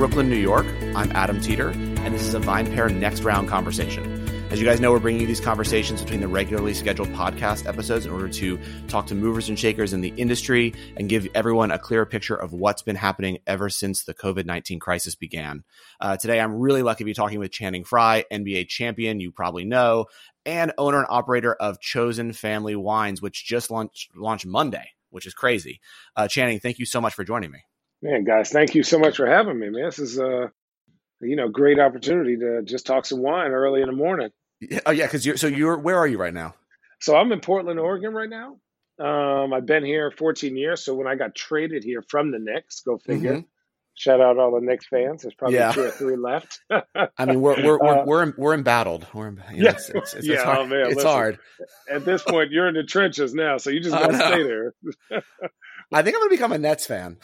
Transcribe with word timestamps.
Brooklyn, 0.00 0.30
New 0.30 0.36
York, 0.36 0.64
I'm 0.96 1.12
Adam 1.12 1.42
Teeter, 1.42 1.68
and 1.68 2.14
this 2.14 2.22
is 2.22 2.32
a 2.32 2.40
VinePair 2.40 2.90
Next 2.90 3.22
Round 3.22 3.46
conversation. 3.46 4.26
As 4.50 4.58
you 4.58 4.64
guys 4.64 4.80
know, 4.80 4.92
we're 4.92 4.98
bringing 4.98 5.20
you 5.20 5.26
these 5.26 5.42
conversations 5.42 6.00
between 6.00 6.22
the 6.22 6.26
regularly 6.26 6.72
scheduled 6.72 7.10
podcast 7.10 7.66
episodes 7.66 8.06
in 8.06 8.12
order 8.12 8.30
to 8.30 8.58
talk 8.88 9.08
to 9.08 9.14
movers 9.14 9.50
and 9.50 9.58
shakers 9.58 9.92
in 9.92 10.00
the 10.00 10.08
industry 10.16 10.72
and 10.96 11.10
give 11.10 11.28
everyone 11.34 11.70
a 11.70 11.78
clearer 11.78 12.06
picture 12.06 12.34
of 12.34 12.54
what's 12.54 12.80
been 12.80 12.96
happening 12.96 13.40
ever 13.46 13.68
since 13.68 14.04
the 14.04 14.14
COVID 14.14 14.46
19 14.46 14.78
crisis 14.78 15.14
began. 15.16 15.64
Uh, 16.00 16.16
today, 16.16 16.40
I'm 16.40 16.54
really 16.54 16.82
lucky 16.82 17.04
to 17.04 17.04
be 17.04 17.12
talking 17.12 17.38
with 17.38 17.52
Channing 17.52 17.84
Frye, 17.84 18.24
NBA 18.32 18.68
champion, 18.68 19.20
you 19.20 19.30
probably 19.30 19.66
know, 19.66 20.06
and 20.46 20.72
owner 20.78 21.00
and 21.00 21.08
operator 21.10 21.52
of 21.52 21.78
Chosen 21.78 22.32
Family 22.32 22.74
Wines, 22.74 23.20
which 23.20 23.44
just 23.44 23.70
launched, 23.70 24.16
launched 24.16 24.46
Monday, 24.46 24.92
which 25.10 25.26
is 25.26 25.34
crazy. 25.34 25.78
Uh, 26.16 26.26
Channing, 26.26 26.58
thank 26.58 26.78
you 26.78 26.86
so 26.86 27.02
much 27.02 27.12
for 27.12 27.22
joining 27.22 27.50
me. 27.50 27.64
Man, 28.02 28.24
guys, 28.24 28.50
thank 28.50 28.74
you 28.74 28.82
so 28.82 28.98
much 28.98 29.16
for 29.16 29.26
having 29.26 29.58
me, 29.58 29.68
man. 29.68 29.84
This 29.84 29.98
is 29.98 30.18
a 30.18 30.44
uh, 30.44 30.48
you 31.20 31.36
know 31.36 31.48
great 31.48 31.78
opportunity 31.78 32.36
to 32.38 32.62
just 32.62 32.86
talk 32.86 33.04
some 33.04 33.20
wine 33.20 33.50
early 33.50 33.82
in 33.82 33.88
the 33.88 33.94
morning. 33.94 34.30
Yeah, 34.60 34.80
oh 34.86 34.90
yeah, 34.90 35.06
because 35.06 35.26
you're 35.26 35.36
so 35.36 35.46
you're 35.46 35.76
where 35.78 35.98
are 35.98 36.06
you 36.06 36.18
right 36.18 36.32
now? 36.32 36.54
So 37.00 37.16
I'm 37.16 37.32
in 37.32 37.40
Portland, 37.40 37.78
Oregon 37.78 38.12
right 38.12 38.28
now. 38.28 38.56
Um, 38.98 39.54
I've 39.54 39.64
been 39.64 39.84
here 39.84 40.10
14 40.10 40.56
years. 40.56 40.84
So 40.84 40.94
when 40.94 41.06
I 41.06 41.14
got 41.14 41.34
traded 41.34 41.82
here 41.84 42.02
from 42.06 42.30
the 42.30 42.38
Knicks, 42.38 42.80
go 42.80 42.98
figure. 42.98 43.32
Mm-hmm. 43.32 43.46
Shout 43.94 44.20
out 44.20 44.38
all 44.38 44.52
the 44.52 44.64
Knicks 44.64 44.86
fans. 44.86 45.22
There's 45.22 45.34
probably 45.34 45.56
yeah. 45.56 45.72
two 45.72 45.84
or 45.84 45.90
three 45.90 46.16
left. 46.16 46.60
I 47.18 47.24
mean, 47.26 47.40
we're 47.40 47.62
we're 47.62 47.78
we're 47.78 47.98
uh, 47.98 48.04
we're, 48.04 48.32
we're 48.36 48.54
embattled. 48.54 49.06
We're 49.12 49.30
you 49.30 49.36
know, 49.36 49.42
yeah, 49.54 49.70
it's, 49.72 49.90
it's, 49.90 50.14
it's, 50.14 50.26
yeah, 50.26 50.44
hard. 50.44 50.58
Oh, 50.58 50.66
man, 50.66 50.86
it's 50.86 50.96
listen, 50.96 51.10
hard. 51.10 51.38
At 51.90 52.04
this 52.04 52.22
point, 52.22 52.50
you're 52.50 52.68
in 52.68 52.74
the 52.74 52.84
trenches 52.84 53.34
now, 53.34 53.58
so 53.58 53.68
you 53.68 53.80
just 53.80 53.94
gotta 53.98 54.14
stay 54.14 54.42
there. 54.42 54.74
I 55.92 56.02
think 56.02 56.16
I'm 56.16 56.22
gonna 56.22 56.30
become 56.30 56.52
a 56.52 56.58
Nets 56.58 56.86
fan. 56.86 57.18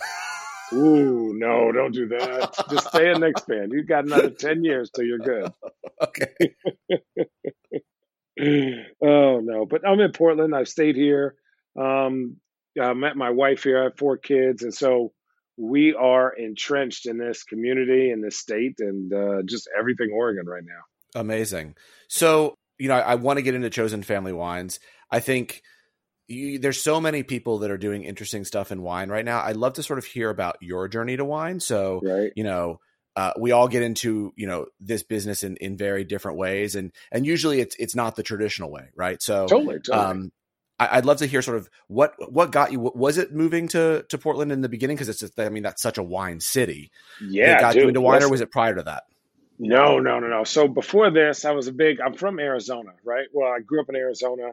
Ooh, 0.72 1.32
no, 1.34 1.70
don't 1.72 1.92
do 1.92 2.08
that. 2.08 2.66
Just 2.70 2.88
stay 2.88 3.10
a 3.10 3.18
Knicks 3.18 3.44
fan. 3.44 3.70
You've 3.70 3.88
got 3.88 4.04
another 4.04 4.30
10 4.30 4.64
years 4.64 4.90
till 4.90 5.04
you're 5.04 5.18
good. 5.18 5.52
Okay. 6.02 6.34
oh, 9.02 9.40
no. 9.40 9.66
But 9.66 9.86
I'm 9.86 10.00
in 10.00 10.12
Portland. 10.12 10.54
I've 10.54 10.68
stayed 10.68 10.96
here. 10.96 11.36
Um, 11.80 12.36
I 12.80 12.92
met 12.94 13.16
my 13.16 13.30
wife 13.30 13.62
here. 13.62 13.80
I 13.80 13.84
have 13.84 13.96
four 13.96 14.16
kids. 14.16 14.62
And 14.62 14.74
so 14.74 15.12
we 15.56 15.94
are 15.94 16.30
entrenched 16.30 17.06
in 17.06 17.16
this 17.18 17.44
community, 17.44 18.10
in 18.10 18.20
this 18.20 18.38
state, 18.38 18.80
and 18.80 19.12
uh, 19.12 19.42
just 19.44 19.68
everything 19.78 20.10
Oregon 20.12 20.46
right 20.46 20.64
now. 20.64 21.20
Amazing. 21.20 21.76
So, 22.08 22.54
you 22.78 22.88
know, 22.88 22.96
I, 22.96 23.12
I 23.12 23.14
want 23.14 23.38
to 23.38 23.42
get 23.42 23.54
into 23.54 23.70
Chosen 23.70 24.02
Family 24.02 24.32
Wines. 24.32 24.80
I 25.10 25.20
think– 25.20 25.62
you, 26.28 26.58
there's 26.58 26.82
so 26.82 27.00
many 27.00 27.22
people 27.22 27.58
that 27.58 27.70
are 27.70 27.78
doing 27.78 28.04
interesting 28.04 28.44
stuff 28.44 28.72
in 28.72 28.82
wine 28.82 29.08
right 29.08 29.24
now. 29.24 29.42
I'd 29.42 29.56
love 29.56 29.74
to 29.74 29.82
sort 29.82 29.98
of 29.98 30.04
hear 30.04 30.30
about 30.30 30.56
your 30.60 30.88
journey 30.88 31.16
to 31.16 31.24
wine. 31.24 31.60
So, 31.60 32.00
right. 32.02 32.32
you 32.34 32.44
know, 32.44 32.80
uh, 33.14 33.32
we 33.38 33.52
all 33.52 33.68
get 33.68 33.82
into 33.82 34.32
you 34.36 34.46
know 34.46 34.66
this 34.78 35.02
business 35.02 35.42
in, 35.42 35.56
in 35.56 35.76
very 35.76 36.04
different 36.04 36.36
ways, 36.36 36.74
and 36.74 36.92
and 37.10 37.24
usually 37.24 37.60
it's 37.60 37.74
it's 37.78 37.94
not 37.94 38.14
the 38.14 38.22
traditional 38.22 38.70
way, 38.70 38.90
right? 38.94 39.22
So, 39.22 39.46
totally, 39.46 39.76
totally. 39.76 40.04
Um, 40.04 40.32
I, 40.78 40.96
would 40.96 41.06
love 41.06 41.16
to 41.18 41.26
hear 41.26 41.40
sort 41.40 41.56
of 41.56 41.70
what 41.88 42.12
what 42.30 42.52
got 42.52 42.72
you. 42.72 42.80
Was 42.80 43.16
it 43.16 43.32
moving 43.32 43.68
to 43.68 44.04
to 44.10 44.18
Portland 44.18 44.52
in 44.52 44.60
the 44.60 44.68
beginning? 44.68 44.96
Because 44.96 45.08
it's 45.08 45.20
just, 45.20 45.40
I 45.40 45.48
mean 45.48 45.62
that's 45.62 45.80
such 45.80 45.96
a 45.96 46.02
wine 46.02 46.40
city. 46.40 46.90
Yeah, 47.22 47.54
that 47.54 47.60
got 47.60 47.72
dude, 47.72 47.82
you 47.82 47.88
into 47.88 48.02
wine, 48.02 48.22
or 48.22 48.30
was 48.30 48.42
it 48.42 48.50
prior 48.50 48.74
to 48.74 48.82
that? 48.82 49.04
No, 49.58 49.98
no, 49.98 50.20
no, 50.20 50.26
no. 50.26 50.44
So 50.44 50.68
before 50.68 51.10
this, 51.10 51.46
I 51.46 51.52
was 51.52 51.68
a 51.68 51.72
big. 51.72 52.00
I'm 52.02 52.12
from 52.12 52.38
Arizona, 52.38 52.90
right? 53.02 53.26
Well, 53.32 53.50
I 53.50 53.60
grew 53.60 53.80
up 53.80 53.88
in 53.88 53.96
Arizona. 53.96 54.52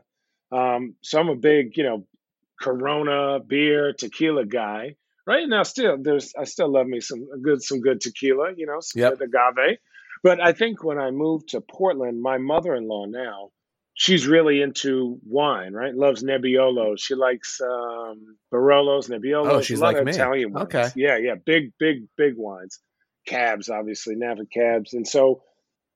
Um, 0.51 0.95
so 1.01 1.19
I'm 1.19 1.29
a 1.29 1.35
big, 1.35 1.77
you 1.77 1.83
know, 1.83 2.05
Corona, 2.59 3.39
beer, 3.39 3.93
tequila 3.93 4.45
guy. 4.45 4.95
Right 5.25 5.47
now, 5.47 5.63
still 5.63 5.97
there's 6.01 6.33
I 6.37 6.43
still 6.43 6.71
love 6.71 6.87
me 6.87 6.99
some 6.99 7.25
good 7.41 7.63
some 7.63 7.81
good 7.81 8.01
tequila, 8.01 8.51
you 8.55 8.65
know, 8.65 8.79
some 8.79 9.01
yep. 9.01 9.17
good 9.17 9.29
agave. 9.29 9.77
But 10.21 10.41
I 10.41 10.53
think 10.53 10.83
when 10.83 10.97
I 10.99 11.11
moved 11.11 11.49
to 11.49 11.61
Portland, 11.61 12.21
my 12.21 12.37
mother-in-law 12.37 13.05
now, 13.07 13.49
she's 13.93 14.25
really 14.25 14.61
into 14.61 15.19
wine, 15.25 15.73
right? 15.73 15.93
Loves 15.93 16.23
Nebbiolo. 16.23 16.97
She 16.97 17.15
likes 17.15 17.59
um, 17.61 18.37
Barolos, 18.53 19.09
Nebbiolo. 19.09 19.51
Oh, 19.51 19.61
she's 19.61 19.81
like 19.81 20.01
me. 20.03 20.11
Italian 20.11 20.53
wines. 20.53 20.65
Okay. 20.65 20.89
Yeah, 20.95 21.17
yeah, 21.17 21.35
big, 21.45 21.73
big, 21.77 22.07
big 22.17 22.33
wines. 22.37 22.79
Cabs, 23.25 23.69
obviously, 23.69 24.15
Napa 24.15 24.45
cabs, 24.45 24.93
and 24.93 25.07
so 25.07 25.43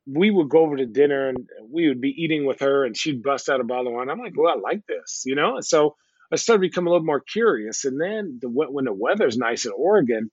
we 0.09 0.31
would 0.31 0.49
go 0.49 0.59
over 0.59 0.77
to 0.77 0.85
dinner 0.85 1.29
and 1.29 1.49
we 1.69 1.87
would 1.87 1.99
be 1.99 2.15
eating 2.17 2.45
with 2.45 2.61
her 2.61 2.85
and 2.85 2.95
she'd 2.95 3.23
bust 3.23 3.49
out 3.49 3.59
a 3.59 3.65
bottle 3.65 3.87
of 3.87 3.93
wine. 3.93 4.09
I'm 4.09 4.19
like, 4.19 4.33
well, 4.37 4.55
I 4.55 4.59
like 4.59 4.85
this, 4.87 5.23
you 5.25 5.35
know? 5.35 5.55
And 5.55 5.65
so 5.65 5.95
I 6.31 6.37
started 6.37 6.61
to 6.61 6.69
become 6.69 6.87
a 6.87 6.89
little 6.89 7.05
more 7.05 7.21
curious. 7.21 7.83
And 7.85 7.99
then 7.99 8.39
the, 8.41 8.49
when 8.49 8.85
the 8.85 8.93
weather's 8.93 9.37
nice 9.37 9.65
in 9.65 9.73
Oregon, 9.75 10.31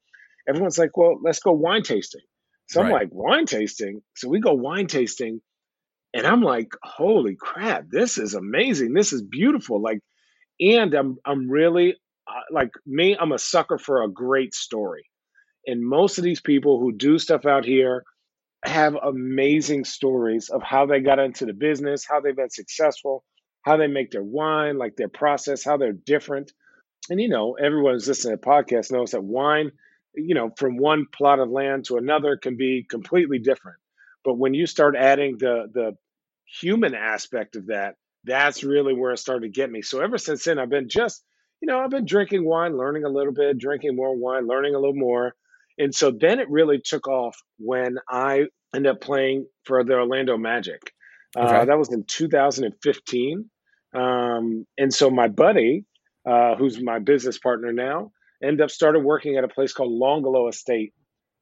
everyone's 0.48 0.78
like, 0.78 0.96
well, 0.96 1.18
let's 1.22 1.40
go 1.40 1.52
wine 1.52 1.82
tasting. 1.82 2.20
So 2.68 2.80
right. 2.80 2.86
I'm 2.86 2.92
like, 2.92 3.08
wine 3.12 3.46
tasting? 3.46 4.02
So 4.14 4.28
we 4.28 4.40
go 4.40 4.54
wine 4.54 4.86
tasting. 4.86 5.40
And 6.12 6.26
I'm 6.26 6.42
like, 6.42 6.72
holy 6.82 7.34
crap, 7.34 7.86
this 7.90 8.18
is 8.18 8.34
amazing. 8.34 8.94
This 8.94 9.12
is 9.12 9.22
beautiful. 9.22 9.82
Like, 9.82 9.98
and 10.60 10.94
I'm, 10.94 11.16
I'm 11.26 11.50
really 11.50 11.96
uh, 12.28 12.40
like 12.52 12.70
me, 12.86 13.16
I'm 13.18 13.32
a 13.32 13.38
sucker 13.38 13.78
for 13.78 14.02
a 14.02 14.08
great 14.08 14.54
story. 14.54 15.10
And 15.66 15.84
most 15.84 16.18
of 16.18 16.24
these 16.24 16.40
people 16.40 16.78
who 16.78 16.92
do 16.92 17.18
stuff 17.18 17.46
out 17.46 17.64
here, 17.64 18.04
have 18.64 18.94
amazing 18.96 19.84
stories 19.84 20.48
of 20.48 20.62
how 20.62 20.86
they 20.86 21.00
got 21.00 21.18
into 21.18 21.46
the 21.46 21.52
business, 21.52 22.06
how 22.08 22.20
they've 22.20 22.36
been 22.36 22.50
successful, 22.50 23.24
how 23.62 23.76
they 23.76 23.86
make 23.86 24.10
their 24.10 24.22
wine, 24.22 24.78
like 24.78 24.96
their 24.96 25.08
process, 25.08 25.64
how 25.64 25.76
they're 25.76 25.92
different. 25.92 26.52
And 27.10 27.20
you 27.20 27.28
know, 27.28 27.54
everyone 27.54 27.94
who's 27.94 28.08
listening 28.08 28.38
to 28.38 28.42
podcast 28.42 28.90
knows 28.90 29.10
that 29.10 29.22
wine, 29.22 29.70
you 30.14 30.34
know, 30.34 30.50
from 30.56 30.76
one 30.76 31.06
plot 31.12 31.40
of 31.40 31.50
land 31.50 31.86
to 31.86 31.96
another 31.96 32.36
can 32.36 32.56
be 32.56 32.86
completely 32.88 33.38
different. 33.38 33.78
But 34.24 34.38
when 34.38 34.54
you 34.54 34.66
start 34.66 34.96
adding 34.96 35.36
the 35.38 35.66
the 35.72 35.96
human 36.60 36.94
aspect 36.94 37.56
of 37.56 37.66
that, 37.66 37.96
that's 38.24 38.64
really 38.64 38.94
where 38.94 39.12
it 39.12 39.18
started 39.18 39.46
to 39.46 39.60
get 39.60 39.70
me. 39.70 39.82
So 39.82 40.00
ever 40.00 40.16
since 40.18 40.44
then, 40.44 40.58
I've 40.58 40.70
been 40.70 40.88
just, 40.88 41.22
you 41.60 41.66
know, 41.66 41.80
I've 41.80 41.90
been 41.90 42.06
drinking 42.06 42.44
wine, 42.46 42.78
learning 42.78 43.04
a 43.04 43.10
little 43.10 43.32
bit, 43.34 43.58
drinking 43.58 43.96
more 43.96 44.16
wine, 44.16 44.46
learning 44.46 44.74
a 44.74 44.78
little 44.78 44.94
more 44.94 45.34
and 45.78 45.94
so 45.94 46.10
then 46.10 46.40
it 46.40 46.48
really 46.48 46.80
took 46.80 47.08
off 47.08 47.36
when 47.58 47.96
I 48.08 48.44
ended 48.74 48.92
up 48.92 49.00
playing 49.00 49.46
for 49.64 49.84
the 49.84 49.94
Orlando 49.94 50.36
Magic. 50.36 50.80
Uh, 51.36 51.40
okay. 51.40 51.56
Uh, 51.56 51.64
that 51.66 51.78
was 51.78 51.92
in 51.92 52.04
2015. 52.04 53.50
Um, 53.94 54.66
and 54.78 54.92
so 54.92 55.10
my 55.10 55.28
buddy, 55.28 55.84
uh, 56.26 56.56
who's 56.56 56.80
my 56.80 56.98
business 56.98 57.38
partner 57.38 57.72
now, 57.72 58.12
ended 58.42 58.60
up 58.60 58.70
started 58.70 59.00
working 59.00 59.36
at 59.36 59.44
a 59.44 59.48
place 59.48 59.72
called 59.72 59.92
Longplay 59.92 60.48
Estate. 60.48 60.92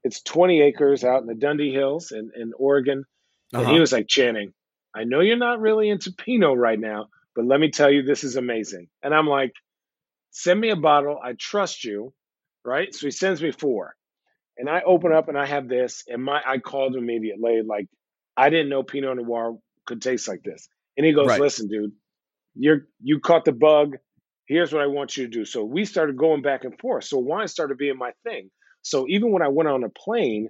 It's 0.05 0.23
20 0.23 0.63
acres 0.63 1.05
out 1.05 1.23
in 1.23 1.27
the 1.27 1.35
Dundee 1.35 1.73
Hills 1.73 2.13
in, 2.13 2.31
in 2.37 2.53
Oregon. 2.59 3.05
And 3.53 3.63
uh-huh. 3.63 3.73
he 3.73 3.81
was 3.81 3.93
like, 3.93 4.09
Channing, 4.09 4.53
I 4.95 5.05
know 5.05 5.21
you're 5.21 5.37
not 5.37 5.61
really 5.61 5.89
into 5.89 6.13
Pinot 6.13 6.57
right 6.57 6.79
now, 6.79 7.09
but 7.35 7.47
let 7.47 7.61
me 7.61 7.71
tell 7.71 7.91
you, 7.91 8.03
this 8.03 8.25
is 8.25 8.37
amazing. 8.37 8.89
And 9.03 9.15
I'm 9.15 9.27
like, 9.27 9.53
send 10.31 10.61
me 10.61 10.71
a 10.71 10.77
bottle. 10.77 11.19
I 11.23 11.35
trust 11.39 11.85
you. 11.85 12.13
Right. 12.65 12.95
So 12.95 13.07
he 13.07 13.11
sends 13.11 13.43
me 13.43 13.51
four. 13.51 13.95
And 14.63 14.71
I 14.71 14.83
open 14.87 15.13
up 15.13 15.29
and 15.29 15.37
I 15.37 15.45
have 15.45 15.69
this, 15.69 16.05
and 16.07 16.23
my 16.23 16.41
I 16.47 16.59
called 16.59 16.95
him 16.95 17.03
immediately. 17.03 17.63
Like 17.67 17.89
I 18.37 18.49
didn't 18.49 18.69
know 18.69 18.85
Pinot 18.85 19.17
Noir 19.17 19.59
could 19.87 20.01
taste 20.01 20.29
like 20.29 20.45
this. 20.45 20.69
And 20.97 21.05
he 21.05 21.13
goes, 21.13 21.27
right. 21.27 21.41
"Listen, 21.41 21.67
dude, 21.67 21.91
you're 22.55 22.87
you 23.03 23.19
caught 23.19 23.45
the 23.45 23.51
bug. 23.51 23.97
Here's 24.47 24.73
what 24.73 24.81
I 24.81 24.87
want 24.87 25.17
you 25.17 25.25
to 25.25 25.29
do." 25.29 25.45
So 25.45 25.65
we 25.65 25.85
started 25.85 26.17
going 26.17 26.43
back 26.43 26.63
and 26.63 26.79
forth. 26.79 27.03
So 27.03 27.19
wine 27.19 27.49
started 27.49 27.77
being 27.77 27.99
my 27.99 28.13
thing. 28.23 28.53
So 28.83 29.05
even 29.09 29.33
when 29.33 29.43
I 29.43 29.49
went 29.49 29.69
on 29.69 29.83
a 29.83 29.89
plane 29.89 30.49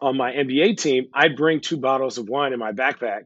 on 0.00 0.16
my 0.16 0.32
NBA 0.32 0.78
team, 0.78 1.08
I'd 1.12 1.36
bring 1.36 1.60
two 1.60 1.76
bottles 1.76 2.16
of 2.16 2.30
wine 2.30 2.54
in 2.54 2.58
my 2.58 2.72
backpack, 2.72 3.24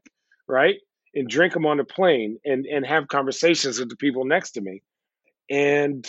right, 0.48 0.74
and 1.14 1.28
drink 1.28 1.52
them 1.52 1.66
on 1.66 1.76
the 1.76 1.84
plane, 1.84 2.40
and 2.44 2.66
and 2.66 2.84
have 2.84 3.06
conversations 3.06 3.78
with 3.78 3.90
the 3.90 3.96
people 3.96 4.24
next 4.24 4.54
to 4.54 4.60
me. 4.60 4.82
And 5.48 6.04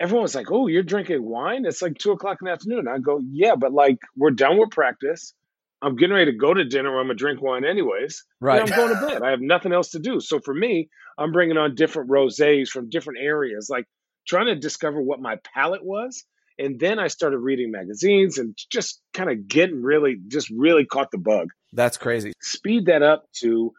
everyone's 0.00 0.34
like, 0.34 0.50
"Oh, 0.50 0.66
you're 0.66 0.82
drinking 0.82 1.22
wine? 1.22 1.64
It's 1.66 1.82
like 1.82 1.98
two 1.98 2.12
o'clock 2.12 2.38
in 2.40 2.46
the 2.46 2.52
afternoon." 2.52 2.88
I 2.88 2.98
go, 2.98 3.20
"Yeah, 3.30 3.54
but 3.56 3.72
like 3.72 3.98
we're 4.16 4.30
done 4.30 4.58
with 4.58 4.70
practice. 4.70 5.34
I'm 5.82 5.96
getting 5.96 6.14
ready 6.14 6.32
to 6.32 6.36
go 6.36 6.54
to 6.54 6.64
dinner. 6.64 6.98
I'm 6.98 7.06
gonna 7.06 7.14
drink 7.14 7.42
wine 7.42 7.64
anyways. 7.64 8.24
Right. 8.40 8.62
I'm 8.62 8.68
going 8.68 8.94
to 8.94 9.06
bed. 9.06 9.22
I 9.22 9.30
have 9.30 9.40
nothing 9.40 9.72
else 9.72 9.90
to 9.90 9.98
do. 9.98 10.20
So 10.20 10.40
for 10.40 10.54
me, 10.54 10.88
I'm 11.18 11.32
bringing 11.32 11.58
on 11.58 11.74
different 11.74 12.10
rosés 12.10 12.68
from 12.68 12.88
different 12.88 13.20
areas, 13.22 13.68
like 13.70 13.86
trying 14.26 14.46
to 14.46 14.56
discover 14.56 15.00
what 15.00 15.20
my 15.20 15.36
palate 15.54 15.84
was. 15.84 16.24
And 16.58 16.80
then 16.80 16.98
I 16.98 17.08
started 17.08 17.38
reading 17.38 17.70
magazines 17.70 18.38
and 18.38 18.56
just 18.70 19.02
kind 19.12 19.30
of 19.30 19.46
getting 19.46 19.82
really, 19.82 20.16
just 20.28 20.48
really 20.50 20.86
caught 20.86 21.10
the 21.10 21.18
bug. 21.18 21.48
That's 21.72 21.98
crazy. 21.98 22.32
Speed 22.40 22.86
that 22.86 23.02
up 23.02 23.24
to 23.40 23.72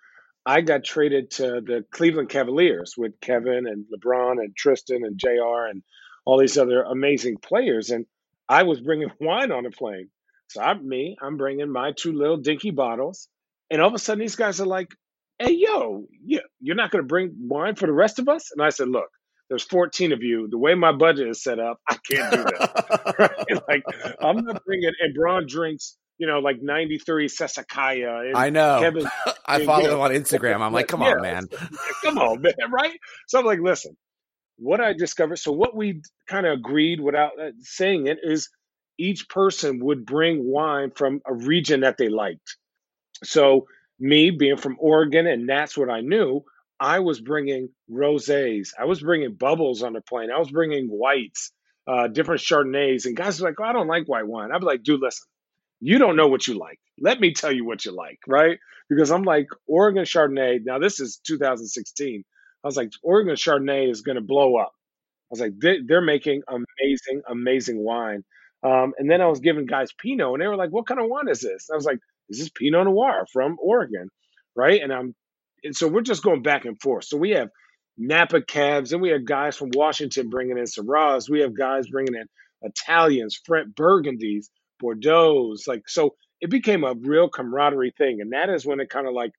I 0.45 0.61
got 0.61 0.85
traded 0.85 1.31
to 1.31 1.59
the 1.59 1.83
Cleveland 1.91 2.29
Cavaliers 2.29 2.93
with 2.97 3.19
Kevin 3.19 3.67
and 3.67 3.85
LeBron 3.93 4.39
and 4.39 4.55
Tristan 4.55 5.03
and 5.03 5.17
JR 5.17 5.65
and 5.69 5.83
all 6.27 6.37
these 6.37 6.57
other 6.57 6.83
amazing 6.83 7.37
players. 7.37 7.89
And 7.89 8.05
I 8.49 8.63
was 8.63 8.81
bringing 8.81 9.09
wine 9.21 9.51
on 9.51 9.65
a 9.65 9.71
plane. 9.71 10.09
So 10.49 10.61
I'm 10.61 10.87
me, 10.87 11.17
I'm 11.21 11.37
bringing 11.37 11.71
my 11.71 11.93
two 11.97 12.11
little 12.11 12.37
dinky 12.37 12.71
bottles. 12.71 13.29
And 13.71 13.81
all 13.81 13.87
of 13.87 13.93
a 13.93 13.99
sudden, 13.99 14.19
these 14.19 14.35
guys 14.35 14.59
are 14.59 14.65
like, 14.65 14.89
hey, 15.39 15.51
yo, 15.51 16.05
you're 16.21 16.75
not 16.75 16.91
going 16.91 17.03
to 17.03 17.07
bring 17.07 17.33
wine 17.47 17.75
for 17.75 17.85
the 17.85 17.93
rest 17.93 18.19
of 18.19 18.27
us? 18.27 18.51
And 18.51 18.61
I 18.61 18.69
said, 18.69 18.89
look, 18.89 19.09
there's 19.49 19.63
14 19.63 20.11
of 20.11 20.21
you. 20.21 20.47
The 20.49 20.57
way 20.57 20.73
my 20.73 20.91
budget 20.91 21.29
is 21.29 21.41
set 21.41 21.59
up, 21.59 21.79
I 21.87 21.97
can't 22.09 22.31
do 22.31 22.43
that. 22.43 23.15
right? 23.19 23.61
Like 23.67 23.83
I'm 24.21 24.45
not 24.45 24.63
bringing 24.65 24.91
LeBron 25.03 25.47
drinks, 25.47 25.97
you 26.17 26.27
know, 26.27 26.39
like 26.39 26.61
93 26.61 27.27
Sassicaia. 27.27 28.31
I 28.35 28.49
know. 28.49 28.79
Kevin, 28.81 29.07
I 29.45 29.65
follow 29.65 29.95
him 29.95 29.99
on 29.99 30.11
Instagram. 30.11 30.61
I'm 30.61 30.73
like, 30.73 30.87
come 30.87 31.01
yeah, 31.01 31.13
on, 31.13 31.21
man. 31.21 31.47
Come 32.03 32.17
on, 32.17 32.41
man. 32.41 32.53
Right? 32.69 32.97
So 33.27 33.39
I'm 33.39 33.45
like, 33.45 33.59
listen, 33.59 33.95
what 34.57 34.81
I 34.81 34.93
discovered. 34.93 35.37
So 35.37 35.51
what 35.51 35.75
we 35.75 36.01
kind 36.27 36.45
of 36.45 36.53
agreed 36.59 37.01
without 37.01 37.33
uh, 37.39 37.51
saying 37.61 38.07
it 38.07 38.19
is 38.23 38.49
each 38.97 39.29
person 39.29 39.79
would 39.83 40.05
bring 40.05 40.43
wine 40.45 40.91
from 40.95 41.21
a 41.25 41.33
region 41.33 41.81
that 41.81 41.97
they 41.97 42.09
liked. 42.09 42.57
So 43.23 43.67
me 43.99 44.31
being 44.31 44.57
from 44.57 44.77
Oregon, 44.79 45.27
and 45.27 45.49
that's 45.49 45.77
what 45.77 45.89
I 45.89 46.01
knew. 46.01 46.43
I 46.79 46.99
was 46.99 47.21
bringing 47.21 47.69
rosés. 47.91 48.69
I 48.79 48.85
was 48.85 49.01
bringing 49.01 49.35
bubbles 49.35 49.83
on 49.83 49.93
the 49.93 50.01
plane. 50.01 50.31
I 50.31 50.39
was 50.39 50.51
bringing 50.51 50.87
whites, 50.87 51.51
uh, 51.87 52.07
different 52.07 52.41
Chardonnays. 52.41 53.05
And 53.05 53.17
guys 53.17 53.41
were 53.41 53.49
like, 53.49 53.59
oh, 53.59 53.65
I 53.65 53.73
don't 53.73 53.87
like 53.87 54.07
white 54.07 54.27
wine. 54.27 54.51
I'd 54.51 54.59
be 54.59 54.65
like, 54.65 54.83
dude, 54.83 55.01
listen, 55.01 55.27
you 55.81 55.99
don't 55.99 56.15
know 56.15 56.27
what 56.27 56.47
you 56.47 56.55
like. 56.57 56.79
Let 56.99 57.19
me 57.19 57.33
tell 57.33 57.51
you 57.51 57.65
what 57.65 57.85
you 57.85 57.91
like, 57.91 58.19
right? 58.27 58.59
Because 58.89 59.11
I'm 59.11 59.23
like, 59.23 59.47
Oregon 59.67 60.05
Chardonnay. 60.05 60.61
Now, 60.65 60.79
this 60.79 60.99
is 60.99 61.19
2016. 61.25 62.23
I 62.67 62.69
was 62.69 62.75
like, 62.75 62.91
Oregon 63.01 63.35
Chardonnay 63.35 63.89
is 63.89 64.01
going 64.01 64.17
to 64.17 64.21
blow 64.21 64.57
up. 64.57 64.73
I 64.75 65.27
was 65.29 65.39
like, 65.39 65.53
they, 65.57 65.79
are 65.95 66.01
making 66.01 66.41
amazing, 66.49 67.21
amazing 67.29 67.81
wine. 67.81 68.25
Um, 68.61 68.93
and 68.97 69.09
then 69.09 69.21
I 69.21 69.27
was 69.27 69.39
giving 69.39 69.67
guys 69.67 69.93
Pinot, 69.97 70.33
and 70.33 70.41
they 70.41 70.47
were 70.47 70.57
like, 70.57 70.71
"What 70.71 70.85
kind 70.85 70.99
of 70.99 71.07
wine 71.07 71.29
is 71.29 71.39
this?" 71.39 71.69
And 71.69 71.75
I 71.75 71.77
was 71.77 71.85
like, 71.85 71.99
"This 72.27 72.41
is 72.41 72.49
Pinot 72.49 72.85
Noir 72.85 73.25
from 73.31 73.55
Oregon, 73.61 74.09
right?" 74.53 74.81
And 74.81 74.91
I'm, 74.91 75.15
and 75.63 75.73
so 75.73 75.87
we're 75.87 76.01
just 76.01 76.23
going 76.23 76.41
back 76.41 76.65
and 76.65 76.77
forth. 76.81 77.05
So 77.05 77.15
we 77.15 77.29
have 77.31 77.49
Napa 77.97 78.41
cabs, 78.41 78.91
and 78.91 79.01
we 79.01 79.09
have 79.11 79.23
guys 79.23 79.55
from 79.55 79.69
Washington 79.73 80.29
bringing 80.29 80.57
in 80.57 80.65
Syrahs. 80.65 81.29
We 81.29 81.39
have 81.41 81.57
guys 81.57 81.87
bringing 81.87 82.15
in 82.15 82.25
Italians, 82.63 83.39
French 83.45 83.73
Burgundies, 83.73 84.47
Bordeaux's. 84.83 85.67
Like 85.67 85.87
so, 85.87 86.15
it 86.41 86.49
became 86.49 86.83
a 86.83 86.95
real 86.95 87.29
camaraderie 87.29 87.93
thing, 87.97 88.19
and 88.19 88.33
that 88.33 88.49
is 88.49 88.65
when 88.65 88.81
it 88.81 88.89
kind 88.89 89.07
of 89.07 89.13
like 89.13 89.31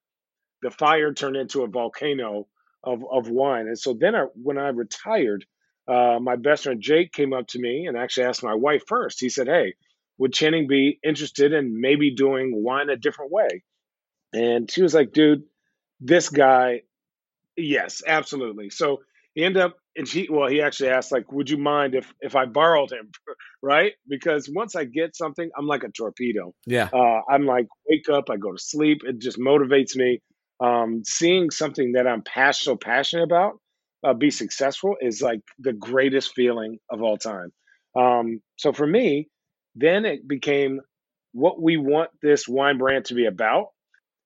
the 0.62 0.70
fire 0.70 1.12
turned 1.12 1.36
into 1.36 1.64
a 1.64 1.69
volcano 1.69 2.46
of 2.88 3.05
of 3.11 3.29
wine. 3.29 3.67
And 3.67 3.79
so 3.79 3.96
then, 3.99 4.14
I, 4.14 4.26
when 4.35 4.58
I 4.58 4.69
retired 4.69 5.44
uh, 5.88 6.19
my 6.20 6.37
best 6.37 6.64
friend 6.64 6.82
Jake 6.82 7.12
came 7.12 7.32
up 7.32 7.46
to 7.49 7.58
me 7.58 7.87
and 7.87 7.96
actually 7.96 8.26
asked 8.26 8.44
my 8.44 8.55
wife 8.55 8.82
first. 8.87 9.20
He 9.20 9.31
said, 9.31 9.46
Hey, 9.46 9.75
would 10.19 10.35
Channing 10.35 10.69
be 10.69 10.99
interested 11.02 11.52
in 11.52 11.81
maybe 11.81 12.14
doing 12.14 12.52
wine 12.55 12.90
a 12.90 12.96
different 12.96 13.32
way? 13.32 13.62
And 14.35 14.70
she 14.70 14.82
was 14.82 14.93
like, 14.93 15.12
Dude, 15.12 15.44
this 16.00 16.29
guy, 16.29 16.82
yes, 17.56 18.02
absolutely. 18.06 18.69
So 18.69 18.99
he 19.35 19.44
ended 19.44 19.62
up, 19.62 19.76
and 19.96 20.06
she, 20.06 20.29
well, 20.31 20.49
he 20.49 20.61
actually 20.61 20.90
asked, 20.90 21.11
like, 21.11 21.32
would 21.32 21.49
you 21.49 21.56
mind 21.56 21.94
if 21.94 22.12
if 22.20 22.37
I 22.37 22.44
borrowed 22.44 22.93
him, 22.93 23.11
right? 23.62 23.93
Because 24.06 24.49
once 24.52 24.76
I 24.76 24.85
get 24.85 25.17
something, 25.17 25.49
I'm 25.56 25.67
like 25.67 25.85
a 25.85 25.90
torpedo. 25.90 26.55
Yeah. 26.67 26.90
Uh, 26.93 27.23
I'm 27.31 27.46
like, 27.46 27.67
wake 27.88 28.11
up, 28.11 28.29
I 28.31 28.37
go 28.37 28.52
to 28.52 28.58
sleep. 28.58 28.99
It 29.05 29.20
just 29.20 29.38
motivates 29.38 29.96
me. 29.96 30.20
Um, 30.60 31.02
seeing 31.05 31.50
something 31.50 31.93
that 31.93 32.06
I'm 32.06 32.22
pas- 32.22 32.60
so 32.60 32.76
passionate 32.76 33.25
about 33.25 33.60
uh, 34.05 34.14
be 34.14 34.31
successful 34.31 34.96
is 35.00 35.20
like 35.22 35.40
the 35.58 35.72
greatest 35.72 36.32
feeling 36.34 36.78
of 36.90 37.02
all 37.02 37.16
time. 37.16 37.52
Um, 37.96 38.40
so 38.56 38.72
for 38.72 38.87
me, 38.87 39.28
then 39.75 40.05
it 40.05 40.26
became 40.26 40.81
what 41.32 41.60
we 41.60 41.76
want 41.76 42.10
this 42.22 42.49
wine 42.49 42.78
brand 42.78 43.06
to 43.06 43.14
be 43.14 43.26
about, 43.26 43.69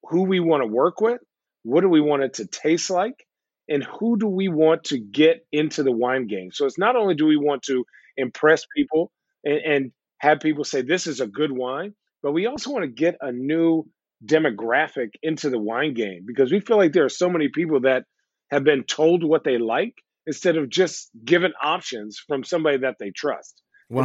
who 0.05 0.23
we 0.23 0.41
want 0.41 0.63
to 0.63 0.67
work 0.67 1.01
with, 1.01 1.21
what 1.63 1.83
do 1.83 1.89
we 1.89 2.01
want 2.01 2.23
it 2.23 2.35
to 2.35 2.47
taste 2.47 2.91
like, 2.91 3.27
and 3.69 3.85
who 3.85 4.19
do 4.19 4.27
we 4.27 4.49
want 4.49 4.85
to 4.85 4.99
get 4.99 5.47
into 5.53 5.83
the 5.83 5.93
wine 5.93 6.27
game. 6.27 6.51
So 6.53 6.67
it's 6.67 6.79
not 6.79 6.97
only 6.97 7.15
do 7.15 7.27
we 7.27 7.37
want 7.37 7.63
to 7.65 7.85
impress 8.17 8.65
people 8.77 9.11
and, 9.45 9.59
and 9.59 9.93
have 10.19 10.41
people 10.41 10.65
say 10.65 10.83
this 10.83 11.07
is 11.07 11.21
a 11.21 11.27
good 11.27 11.53
wine, 11.53 11.95
but 12.23 12.33
we 12.33 12.47
also 12.47 12.71
want 12.71 12.85
to 12.85 12.89
get 12.89 13.17
a 13.21 13.33
new 13.33 13.87
demographic 14.25 15.11
into 15.23 15.51
the 15.51 15.59
wine 15.59 15.95
game 15.95 16.25
because 16.27 16.53
we 16.53 16.61
feel 16.61 16.77
like 16.77 16.93
there 16.93 17.05
are 17.05 17.09
so 17.11 17.29
many 17.29 17.49
people 17.49 17.81
that 17.81 18.05
have 18.51 18.65
been 18.65 18.85
told 18.85 19.25
what 19.25 19.45
they 19.45 19.59
like 19.59 19.95
instead 20.27 20.57
of 20.57 20.69
just 20.69 21.11
given 21.25 21.53
options 21.63 22.19
from 22.29 22.45
somebody 22.45 22.79
that 22.79 22.97
they 23.01 23.11
trust. 23.11 23.61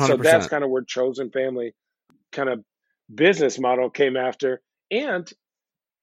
So 0.08 0.18
that's 0.18 0.48
kind 0.48 0.64
of 0.64 0.70
where 0.70 0.84
chosen 0.84 1.30
family 1.32 1.74
kind 2.32 2.50
of 2.50 2.64
business 3.14 3.60
model 3.60 3.90
came 3.90 4.18
after. 4.18 4.62
And 4.90 5.32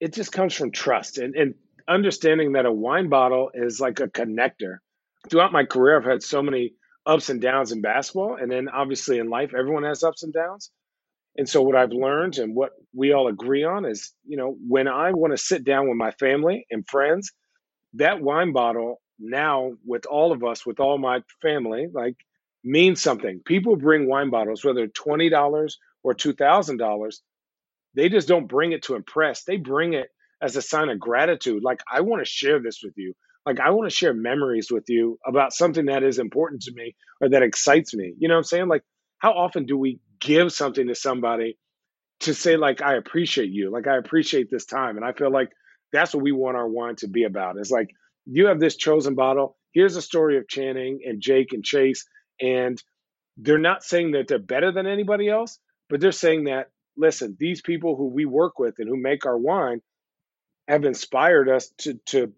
it 0.00 0.12
just 0.12 0.32
comes 0.32 0.55
from 0.55 0.70
trust 0.70 1.19
and, 1.19 1.34
and 1.34 1.55
understanding 1.88 2.52
that 2.52 2.67
a 2.67 2.72
wine 2.72 3.08
bottle 3.08 3.50
is 3.52 3.81
like 3.81 4.00
a 4.00 4.08
connector. 4.08 4.76
Throughout 5.31 5.52
my 5.52 5.64
career, 5.64 5.99
I've 5.99 6.05
had 6.05 6.22
so 6.22 6.43
many 6.43 6.75
ups 7.06 7.31
and 7.31 7.40
downs 7.40 7.72
in 7.72 7.82
basketball. 7.82 8.37
And 8.40 8.50
then 8.50 8.69
obviously 8.69 9.19
in 9.19 9.28
life, 9.28 9.52
everyone 9.58 9.84
has 9.84 10.02
ups 10.02 10.22
and 10.22 10.32
downs. 10.32 10.70
And 11.36 11.48
so 11.48 11.62
what 11.62 11.76
I've 11.76 11.92
learned 11.92 12.38
and 12.38 12.54
what 12.54 12.72
we 12.94 13.12
all 13.12 13.28
agree 13.28 13.64
on 13.64 13.86
is, 13.86 14.12
you 14.26 14.36
know, 14.36 14.56
when 14.69 14.88
I 14.88 15.12
want 15.12 15.32
to 15.32 15.38
sit 15.38 15.64
down 15.64 15.88
with 15.88 15.96
my 15.98 16.12
family 16.12 16.66
and 16.70 16.88
friends 16.88 17.31
that 17.94 18.22
wine 18.22 18.52
bottle 18.54 19.02
now 19.19 19.72
with 19.86 20.06
all 20.06 20.32
of 20.32 20.44
us, 20.44 20.66
with 20.66 20.81
all 20.81 20.98
my 20.98 21.22
family, 21.42 21.88
like 21.92 22.16
means 22.64 23.02
something. 23.02 23.40
People 23.46 23.76
bring 23.76 24.08
wine 24.08 24.31
bottles, 24.31 24.64
whether 24.64 24.88
twenty 24.88 25.31
dollars 25.31 25.78
or 26.04 26.14
two 26.14 26.34
thousand 26.34 26.78
dollars. 26.78 27.22
They 27.94 28.08
just 28.08 28.28
don't 28.28 28.48
bring 28.48 28.72
it 28.72 28.84
to 28.84 28.94
impress. 28.96 29.44
They 29.44 29.56
bring 29.58 29.94
it 29.94 30.08
as 30.42 30.56
a 30.56 30.62
sign 30.62 30.88
of 30.90 31.00
gratitude. 31.00 31.62
Like 31.64 31.81
I 31.92 32.02
want 32.02 32.25
to 32.25 32.31
share 32.31 32.60
this 32.60 32.81
with 32.84 32.94
you. 32.96 33.14
Like 33.46 33.60
I 33.60 33.70
want 33.70 33.90
to 33.90 33.96
share 33.96 34.14
memories 34.14 34.69
with 34.70 34.84
you 34.88 35.19
about 35.26 35.52
something 35.54 35.86
that 35.86 36.02
is 36.04 36.19
important 36.19 36.62
to 36.62 36.72
me 36.75 36.94
or 37.20 37.31
that 37.31 37.42
excites 37.42 37.94
me. 37.94 38.14
You 38.19 38.28
know 38.28 38.34
what 38.34 38.38
I'm 38.40 38.44
saying? 38.44 38.69
Like 38.69 38.84
how 39.19 39.32
often 39.32 39.66
do 39.66 39.78
we 39.78 40.00
give 40.25 40.53
something 40.53 40.88
to 40.88 40.94
somebody 40.94 41.56
to 42.21 42.35
say 42.35 42.56
like 42.56 42.82
I 42.82 42.94
appreciate 42.94 43.50
you, 43.50 43.71
like 43.71 43.87
I 43.87 43.97
appreciate 43.97 44.50
this 44.50 44.65
time, 44.65 44.97
and 44.97 45.05
I 45.05 45.12
feel 45.12 45.31
like 45.31 45.50
that's 45.93 46.15
what 46.15 46.23
we 46.23 46.32
want 46.32 46.56
our 46.56 46.69
wine 46.69 46.97
to 46.97 47.09
be 47.09 47.25
about. 47.25 47.56
It's 47.59 47.71
like 47.71 47.91
you 48.26 48.47
have 48.47 48.59
this 48.59 48.76
chosen 48.76 49.15
bottle. 49.15 49.56
Here's 49.73 49.97
a 49.97 50.03
story 50.03 50.38
of 50.38 50.49
Channing 50.49 51.00
and 51.05 51.21
Jake 51.21 51.53
and 51.53 51.65
Chase, 51.65 52.06
and 52.41 52.82
they're 53.37 53.59
not 53.59 53.85
saying 53.85 54.12
that 54.12 54.26
they're 54.29 54.38
better 54.38 54.73
than 54.73 54.87
anybody 54.87 55.29
else, 55.29 55.59
but 55.88 56.00
they're 56.00 56.12
saying 56.12 56.44
that 56.44 56.70
listen, 56.96 57.37
these 57.39 57.60
people 57.60 57.96
who 57.96 58.06
we 58.06 58.25
work 58.25 58.58
with 58.58 58.79
and 58.79 58.89
who 58.89 58.96
make 58.96 59.27
our 59.27 59.39
wine 59.39 59.82
have 60.67 60.84
inspired 60.84 61.48
us 61.48 61.69
to 61.79 61.94
to 62.06 62.32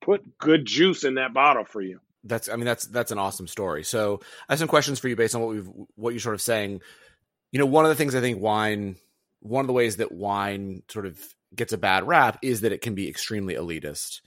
put 0.00 0.38
good 0.38 0.64
juice 0.64 1.04
in 1.04 1.14
that 1.14 1.34
bottle 1.34 1.64
for 1.64 1.82
you. 1.82 2.00
That's 2.24 2.48
I 2.48 2.56
mean 2.56 2.64
that's 2.64 2.86
that's 2.86 3.12
an 3.12 3.18
awesome 3.18 3.46
story. 3.46 3.84
So 3.84 4.20
I 4.48 4.52
have 4.52 4.58
some 4.58 4.68
questions 4.68 4.98
for 4.98 5.08
you 5.08 5.16
based 5.16 5.34
on 5.34 5.42
what 5.42 5.50
we've 5.50 5.68
what 5.96 6.10
you're 6.10 6.20
sort 6.20 6.34
of 6.34 6.40
saying. 6.40 6.80
You 7.52 7.58
know, 7.58 7.66
one 7.66 7.84
of 7.84 7.88
the 7.88 7.94
things 7.94 8.14
I 8.14 8.20
think 8.20 8.40
wine 8.40 8.96
one 9.40 9.62
of 9.62 9.66
the 9.66 9.72
ways 9.72 9.96
that 9.96 10.12
wine 10.12 10.82
sort 10.88 11.06
of 11.06 11.18
gets 11.54 11.72
a 11.72 11.78
bad 11.78 12.06
rap 12.06 12.38
is 12.42 12.62
that 12.62 12.72
it 12.72 12.80
can 12.80 12.94
be 12.94 13.08
extremely 13.08 13.54
elitist, 13.54 14.20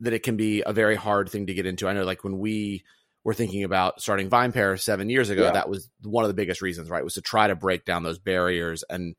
that 0.00 0.12
it 0.12 0.22
can 0.22 0.36
be 0.36 0.62
a 0.64 0.72
very 0.72 0.96
hard 0.96 1.28
thing 1.28 1.46
to 1.46 1.54
get 1.54 1.66
into. 1.66 1.88
I 1.88 1.92
know, 1.92 2.04
like 2.04 2.24
when 2.24 2.38
we 2.38 2.84
were 3.24 3.34
thinking 3.34 3.64
about 3.64 4.00
starting 4.00 4.30
VinePair 4.30 4.80
seven 4.80 5.10
years 5.10 5.30
ago, 5.30 5.44
yeah. 5.44 5.52
that 5.52 5.68
was 5.68 5.88
one 6.02 6.24
of 6.24 6.28
the 6.28 6.34
biggest 6.34 6.62
reasons, 6.62 6.90
right? 6.90 7.04
Was 7.04 7.14
to 7.14 7.22
try 7.22 7.46
to 7.46 7.56
break 7.56 7.84
down 7.84 8.02
those 8.02 8.18
barriers 8.18 8.84
and 8.88 9.14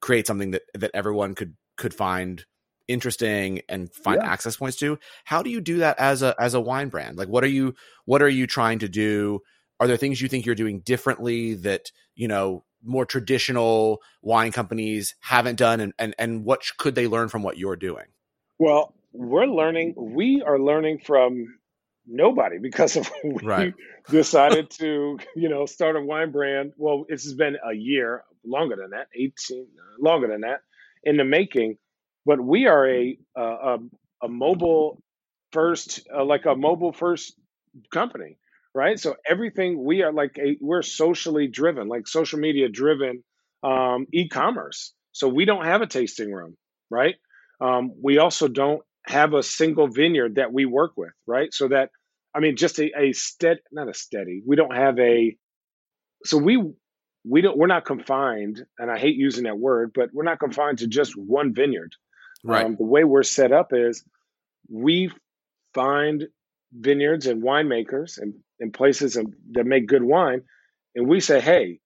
create 0.00 0.26
something 0.26 0.52
that 0.52 0.62
that 0.74 0.90
everyone 0.94 1.34
could 1.34 1.54
could 1.76 1.94
find 1.94 2.44
interesting 2.88 3.60
and 3.68 3.92
find 3.92 4.20
yeah. 4.22 4.30
access 4.30 4.56
points 4.56 4.78
to. 4.78 4.98
How 5.24 5.42
do 5.42 5.50
you 5.50 5.60
do 5.60 5.78
that 5.78 5.98
as 5.98 6.22
a 6.22 6.34
as 6.38 6.54
a 6.54 6.60
wine 6.60 6.88
brand? 6.88 7.18
Like, 7.18 7.28
what 7.28 7.44
are 7.44 7.48
you 7.48 7.74
what 8.06 8.22
are 8.22 8.28
you 8.28 8.46
trying 8.46 8.80
to 8.80 8.88
do? 8.88 9.40
Are 9.80 9.86
there 9.86 9.96
things 9.96 10.20
you 10.20 10.28
think 10.28 10.44
you're 10.44 10.54
doing 10.56 10.80
differently 10.80 11.54
that 11.54 11.92
you 12.16 12.26
know 12.26 12.64
more 12.82 13.04
traditional 13.04 14.00
wine 14.22 14.52
companies 14.52 15.14
haven't 15.20 15.56
done 15.56 15.80
and, 15.80 15.92
and, 15.98 16.14
and 16.18 16.44
what 16.44 16.62
could 16.78 16.94
they 16.94 17.06
learn 17.06 17.28
from 17.28 17.42
what 17.42 17.58
you're 17.58 17.76
doing? 17.76 18.06
Well, 18.58 18.94
we're 19.12 19.46
learning, 19.46 19.94
we 19.96 20.42
are 20.46 20.58
learning 20.58 21.00
from 21.04 21.58
nobody 22.06 22.58
because 22.58 22.96
of 22.96 23.10
we 23.24 23.34
right. 23.42 23.74
decided 24.10 24.70
to, 24.70 25.18
you 25.36 25.48
know, 25.48 25.66
start 25.66 25.96
a 25.96 26.00
wine 26.00 26.30
brand. 26.30 26.72
Well, 26.76 27.04
it's 27.08 27.32
been 27.32 27.56
a 27.64 27.74
year, 27.74 28.24
longer 28.44 28.76
than 28.76 28.90
that, 28.90 29.08
18, 29.14 29.66
longer 30.00 30.28
than 30.28 30.42
that 30.42 30.60
in 31.02 31.16
the 31.16 31.24
making. 31.24 31.76
But 32.24 32.40
we 32.40 32.66
are 32.66 32.88
a, 32.88 33.18
a, 33.36 33.78
a 34.22 34.28
mobile 34.28 35.02
first, 35.52 36.06
uh, 36.14 36.24
like 36.24 36.46
a 36.46 36.54
mobile 36.54 36.92
first 36.92 37.34
company 37.92 38.38
right? 38.74 38.98
So 38.98 39.16
everything 39.28 39.84
we 39.84 40.02
are 40.02 40.12
like 40.12 40.38
a 40.38 40.56
we're 40.60 40.82
socially 40.82 41.48
driven, 41.48 41.88
like 41.88 42.06
social 42.06 42.38
media 42.38 42.68
driven 42.68 43.22
um, 43.62 44.06
e-commerce. 44.12 44.92
So 45.12 45.28
we 45.28 45.44
don't 45.44 45.64
have 45.64 45.82
a 45.82 45.86
tasting 45.86 46.32
room, 46.32 46.56
right? 46.90 47.16
Um, 47.60 47.92
we 48.02 48.18
also 48.18 48.46
don't 48.46 48.82
have 49.06 49.34
a 49.34 49.42
single 49.42 49.88
vineyard 49.88 50.36
that 50.36 50.52
we 50.52 50.64
work 50.64 50.92
with, 50.96 51.12
right? 51.26 51.52
So 51.52 51.68
that 51.68 51.90
I 52.34 52.40
mean, 52.40 52.56
just 52.56 52.78
a, 52.78 52.90
a 52.96 53.12
steady, 53.12 53.60
not 53.72 53.88
a 53.88 53.94
steady. 53.94 54.42
We 54.46 54.56
don't 54.56 54.74
have 54.74 54.98
a. 54.98 55.36
So 56.24 56.36
we 56.36 56.62
we 57.24 57.40
don't 57.40 57.56
we're 57.56 57.66
not 57.66 57.84
confined, 57.84 58.64
and 58.78 58.90
I 58.90 58.98
hate 58.98 59.16
using 59.16 59.44
that 59.44 59.58
word, 59.58 59.92
but 59.94 60.10
we're 60.12 60.24
not 60.24 60.38
confined 60.38 60.78
to 60.78 60.86
just 60.86 61.14
one 61.16 61.54
vineyard. 61.54 61.92
Right. 62.44 62.64
Um, 62.64 62.76
the 62.76 62.84
way 62.84 63.02
we're 63.04 63.24
set 63.24 63.50
up 63.50 63.72
is 63.72 64.04
we 64.70 65.10
find 65.74 66.26
vineyards 66.72 67.26
and 67.26 67.42
winemakers 67.42 68.18
and, 68.18 68.34
and 68.60 68.72
places 68.72 69.14
that 69.52 69.66
make 69.66 69.86
good 69.86 70.02
wine, 70.02 70.42
and 70.94 71.08
we 71.08 71.20
say, 71.20 71.40
hey, 71.40 71.80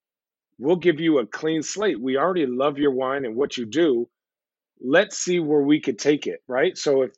we'll 0.58 0.76
give 0.76 1.00
you 1.00 1.18
a 1.18 1.26
clean 1.26 1.62
slate. 1.62 2.00
We 2.00 2.16
already 2.16 2.46
love 2.46 2.78
your 2.78 2.92
wine 2.92 3.24
and 3.24 3.36
what 3.36 3.56
you 3.56 3.66
do. 3.66 4.08
Let's 4.84 5.18
see 5.18 5.40
where 5.40 5.62
we 5.62 5.80
could 5.80 5.98
take 5.98 6.26
it, 6.26 6.40
right? 6.48 6.76
So 6.76 7.02
if 7.02 7.12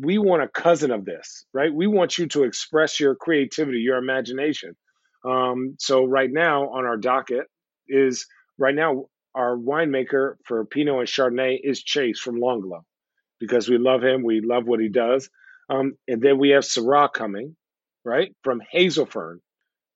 we 0.00 0.18
want 0.18 0.42
a 0.42 0.48
cousin 0.48 0.90
of 0.90 1.04
this, 1.04 1.46
right? 1.52 1.72
We 1.72 1.86
want 1.86 2.18
you 2.18 2.26
to 2.28 2.44
express 2.44 3.00
your 3.00 3.14
creativity, 3.14 3.78
your 3.80 3.96
imagination. 3.96 4.76
Um, 5.24 5.76
so 5.78 6.04
right 6.04 6.30
now 6.30 6.70
on 6.70 6.84
our 6.84 6.96
docket 6.96 7.46
is 7.88 8.26
right 8.58 8.74
now 8.74 9.06
our 9.34 9.56
winemaker 9.56 10.34
for 10.44 10.64
Pinot 10.64 10.98
and 10.98 11.08
Chardonnay 11.08 11.58
is 11.62 11.82
Chase 11.82 12.18
from 12.20 12.40
Longplay 12.40 12.80
because 13.40 13.68
we 13.68 13.78
love 13.78 14.02
him. 14.02 14.22
We 14.22 14.40
love 14.40 14.66
what 14.66 14.80
he 14.80 14.88
does. 14.88 15.28
Um, 15.70 15.94
and 16.06 16.22
then 16.22 16.38
we 16.38 16.50
have 16.50 16.64
Syrah 16.64 17.12
coming, 17.12 17.56
right, 18.08 18.34
from 18.42 18.62
Hazelfern, 18.72 19.40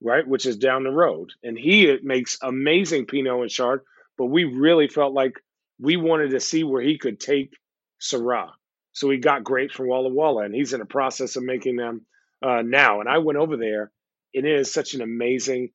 right, 0.02 0.26
which 0.26 0.46
is 0.46 0.56
down 0.56 0.84
the 0.84 0.90
road. 0.90 1.30
And 1.42 1.58
he 1.58 1.98
makes 2.02 2.38
amazing 2.42 3.06
Pinot 3.06 3.40
and 3.40 3.50
Chard, 3.50 3.80
but 4.18 4.26
we 4.26 4.44
really 4.44 4.88
felt 4.88 5.14
like 5.14 5.32
we 5.80 5.96
wanted 5.96 6.30
to 6.30 6.40
see 6.40 6.64
where 6.64 6.82
he 6.82 6.98
could 6.98 7.18
take 7.18 7.54
Syrah. 8.00 8.50
So 8.92 9.08
we 9.08 9.18
got 9.18 9.44
grapes 9.44 9.74
from 9.74 9.88
Walla 9.88 10.10
Walla, 10.10 10.44
and 10.44 10.54
he's 10.54 10.74
in 10.74 10.80
the 10.80 10.86
process 10.86 11.36
of 11.36 11.42
making 11.44 11.76
them 11.76 12.06
uh, 12.46 12.62
now. 12.62 13.00
And 13.00 13.08
I 13.08 13.18
went 13.18 13.38
over 13.38 13.56
there. 13.56 13.90
And 14.34 14.46
it 14.46 14.60
is 14.60 14.72
such 14.72 14.94
an 14.94 15.02
amazing 15.02 15.70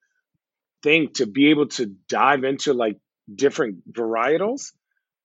thing 0.83 1.09
to 1.15 1.25
be 1.25 1.49
able 1.49 1.67
to 1.67 1.87
dive 2.09 2.43
into 2.43 2.73
like 2.73 2.97
different 3.33 3.91
varietals 3.91 4.71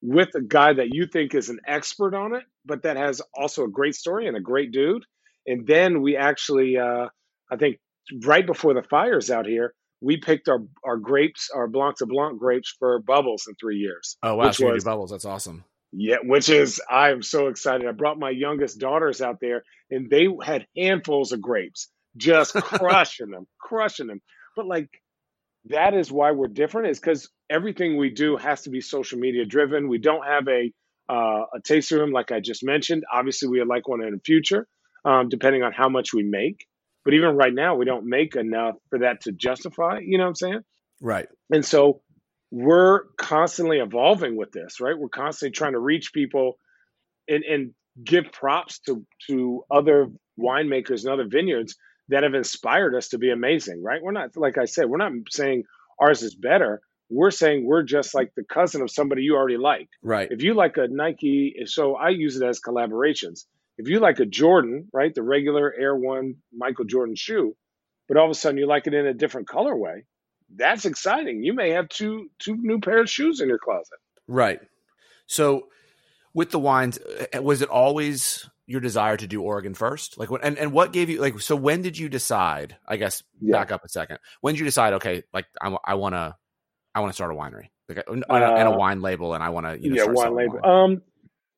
with 0.02 0.34
a 0.34 0.42
guy 0.42 0.72
that 0.72 0.94
you 0.94 1.06
think 1.06 1.34
is 1.34 1.48
an 1.48 1.60
expert 1.66 2.14
on 2.14 2.34
it, 2.34 2.42
but 2.66 2.82
that 2.82 2.96
has 2.96 3.22
also 3.34 3.64
a 3.64 3.70
great 3.70 3.94
story 3.94 4.26
and 4.26 4.36
a 4.36 4.40
great 4.40 4.72
dude. 4.72 5.04
And 5.46 5.66
then 5.66 6.02
we 6.02 6.16
actually, 6.16 6.76
uh, 6.76 7.08
I 7.50 7.56
think, 7.56 7.78
right 8.24 8.46
before 8.46 8.74
the 8.74 8.82
fires 8.82 9.30
out 9.30 9.46
here, 9.46 9.74
we 10.00 10.16
picked 10.16 10.48
our 10.48 10.60
our 10.84 10.96
grapes, 10.96 11.50
our 11.54 11.68
Blanc 11.68 11.96
de 11.98 12.06
Blanc 12.06 12.38
grapes 12.38 12.74
for 12.78 13.00
bubbles 13.00 13.44
in 13.48 13.54
three 13.54 13.76
years. 13.76 14.16
Oh 14.22 14.34
wow, 14.34 14.46
which 14.46 14.56
so 14.56 14.72
was, 14.72 14.84
bubbles. 14.84 15.10
That's 15.10 15.24
awesome. 15.24 15.64
Yeah, 15.92 16.16
which 16.22 16.48
is 16.48 16.80
I'm 16.90 17.22
so 17.22 17.48
excited. 17.48 17.86
I 17.86 17.92
brought 17.92 18.18
my 18.18 18.30
youngest 18.30 18.78
daughters 18.78 19.20
out 19.20 19.38
there, 19.40 19.62
and 19.90 20.10
they 20.10 20.26
had 20.42 20.66
handfuls 20.76 21.32
of 21.32 21.40
grapes, 21.40 21.88
just 22.16 22.54
crushing 22.54 23.30
them, 23.30 23.46
crushing 23.60 24.08
them. 24.08 24.20
But 24.56 24.66
like 24.66 24.88
that 25.66 25.94
is 25.94 26.10
why 26.10 26.32
we're 26.32 26.48
different 26.48 26.88
is 26.88 26.98
because 26.98 27.28
everything 27.48 27.96
we 27.96 28.10
do 28.10 28.36
has 28.36 28.62
to 28.62 28.70
be 28.70 28.80
social 28.80 29.18
media 29.18 29.44
driven 29.44 29.88
we 29.88 29.98
don't 29.98 30.26
have 30.26 30.48
a 30.48 30.72
uh, 31.08 31.44
a 31.54 31.60
tasting 31.62 31.98
room 31.98 32.10
like 32.10 32.32
i 32.32 32.40
just 32.40 32.64
mentioned 32.64 33.04
obviously 33.12 33.48
we 33.48 33.58
would 33.58 33.68
like 33.68 33.86
one 33.88 34.02
in 34.02 34.12
the 34.12 34.20
future 34.24 34.66
um, 35.04 35.28
depending 35.28 35.62
on 35.62 35.72
how 35.72 35.88
much 35.88 36.12
we 36.12 36.22
make 36.22 36.66
but 37.04 37.14
even 37.14 37.36
right 37.36 37.54
now 37.54 37.74
we 37.74 37.84
don't 37.84 38.06
make 38.06 38.36
enough 38.36 38.76
for 38.90 39.00
that 39.00 39.22
to 39.22 39.32
justify 39.32 39.98
you 39.98 40.18
know 40.18 40.24
what 40.24 40.28
i'm 40.28 40.34
saying 40.34 40.60
right 41.00 41.28
and 41.50 41.64
so 41.64 42.00
we're 42.50 43.04
constantly 43.16 43.78
evolving 43.78 44.36
with 44.36 44.52
this 44.52 44.80
right 44.80 44.98
we're 44.98 45.08
constantly 45.08 45.52
trying 45.52 45.72
to 45.72 45.78
reach 45.78 46.12
people 46.12 46.58
and, 47.28 47.44
and 47.44 47.74
give 48.02 48.32
props 48.32 48.78
to 48.80 49.04
to 49.28 49.64
other 49.70 50.08
winemakers 50.38 51.04
and 51.04 51.12
other 51.12 51.26
vineyards 51.28 51.76
that 52.08 52.22
have 52.22 52.34
inspired 52.34 52.94
us 52.94 53.08
to 53.08 53.18
be 53.18 53.30
amazing, 53.30 53.82
right? 53.82 54.02
We're 54.02 54.12
not, 54.12 54.36
like 54.36 54.58
I 54.58 54.64
said, 54.64 54.86
we're 54.88 54.98
not 54.98 55.12
saying 55.30 55.64
ours 55.98 56.22
is 56.22 56.34
better. 56.34 56.80
We're 57.10 57.30
saying 57.30 57.66
we're 57.66 57.82
just 57.82 58.14
like 58.14 58.32
the 58.36 58.44
cousin 58.44 58.82
of 58.82 58.90
somebody 58.90 59.22
you 59.22 59.36
already 59.36 59.58
like. 59.58 59.88
Right. 60.02 60.28
If 60.30 60.42
you 60.42 60.54
like 60.54 60.76
a 60.78 60.88
Nike, 60.88 61.54
so 61.66 61.94
I 61.94 62.08
use 62.10 62.36
it 62.36 62.44
as 62.44 62.60
collaborations. 62.60 63.44
If 63.78 63.88
you 63.88 64.00
like 64.00 64.20
a 64.20 64.26
Jordan, 64.26 64.88
right, 64.92 65.14
the 65.14 65.22
regular 65.22 65.72
Air 65.76 65.96
One 65.96 66.36
Michael 66.52 66.84
Jordan 66.84 67.14
shoe, 67.16 67.56
but 68.08 68.16
all 68.16 68.26
of 68.26 68.30
a 68.30 68.34
sudden 68.34 68.58
you 68.58 68.66
like 68.66 68.86
it 68.86 68.94
in 68.94 69.06
a 69.06 69.14
different 69.14 69.48
colorway, 69.48 70.02
that's 70.54 70.84
exciting. 70.84 71.42
You 71.42 71.54
may 71.54 71.70
have 71.70 71.88
two 71.88 72.28
two 72.38 72.56
new 72.56 72.80
pair 72.80 73.00
of 73.00 73.10
shoes 73.10 73.40
in 73.40 73.48
your 73.48 73.58
closet. 73.58 73.98
Right. 74.28 74.60
So 75.26 75.68
with 76.34 76.50
the 76.50 76.58
wines, 76.58 76.98
uh, 76.98 77.42
was 77.42 77.62
it 77.62 77.68
always 77.68 78.48
your 78.66 78.80
desire 78.80 79.16
to 79.16 79.26
do 79.26 79.42
Oregon 79.42 79.74
first? 79.74 80.18
Like, 80.18 80.28
and 80.42 80.58
and 80.58 80.72
what 80.72 80.92
gave 80.92 81.08
you 81.08 81.20
like? 81.20 81.40
So 81.40 81.56
when 81.56 81.82
did 81.82 81.98
you 81.98 82.08
decide? 82.08 82.76
I 82.86 82.96
guess 82.96 83.22
yeah. 83.40 83.52
back 83.52 83.72
up 83.72 83.84
a 83.84 83.88
second. 83.88 84.18
When 84.40 84.54
did 84.54 84.60
you 84.60 84.66
decide? 84.66 84.94
Okay, 84.94 85.22
like 85.32 85.46
I, 85.60 85.76
I 85.84 85.94
want 85.94 86.14
to, 86.14 86.36
I 86.94 87.00
want 87.00 87.10
to 87.10 87.14
start 87.14 87.32
a 87.32 87.34
winery, 87.34 87.68
like 87.88 88.04
and, 88.06 88.24
a, 88.28 88.32
and 88.32 88.68
a 88.68 88.72
uh, 88.72 88.76
wine 88.76 89.00
label, 89.00 89.34
and 89.34 89.42
I 89.42 89.48
want 89.50 89.66
to, 89.66 89.80
you 89.80 89.90
know, 89.90 89.96
yeah, 89.96 90.10
wine 90.10 90.34
label. 90.34 90.60
Wine. 90.62 90.92
Um, 90.92 91.02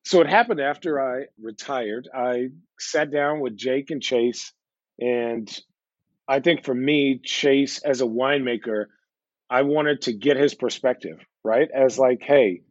so 0.05 0.21
it 0.21 0.27
happened 0.27 0.61
after 0.61 1.01
I 1.01 1.25
retired. 1.41 2.07
I 2.13 2.49
sat 2.79 3.11
down 3.11 3.39
with 3.39 3.57
Jake 3.57 3.91
and 3.91 4.01
Chase, 4.01 4.53
and 4.99 5.49
I 6.27 6.39
think 6.39 6.63
for 6.63 6.73
me, 6.73 7.19
Chase 7.23 7.79
as 7.79 8.01
a 8.01 8.05
winemaker, 8.05 8.85
I 9.49 9.63
wanted 9.63 10.03
to 10.03 10.13
get 10.13 10.37
his 10.37 10.55
perspective, 10.55 11.19
right? 11.43 11.69
As 11.73 11.99
like, 11.99 12.23
hey, 12.23 12.61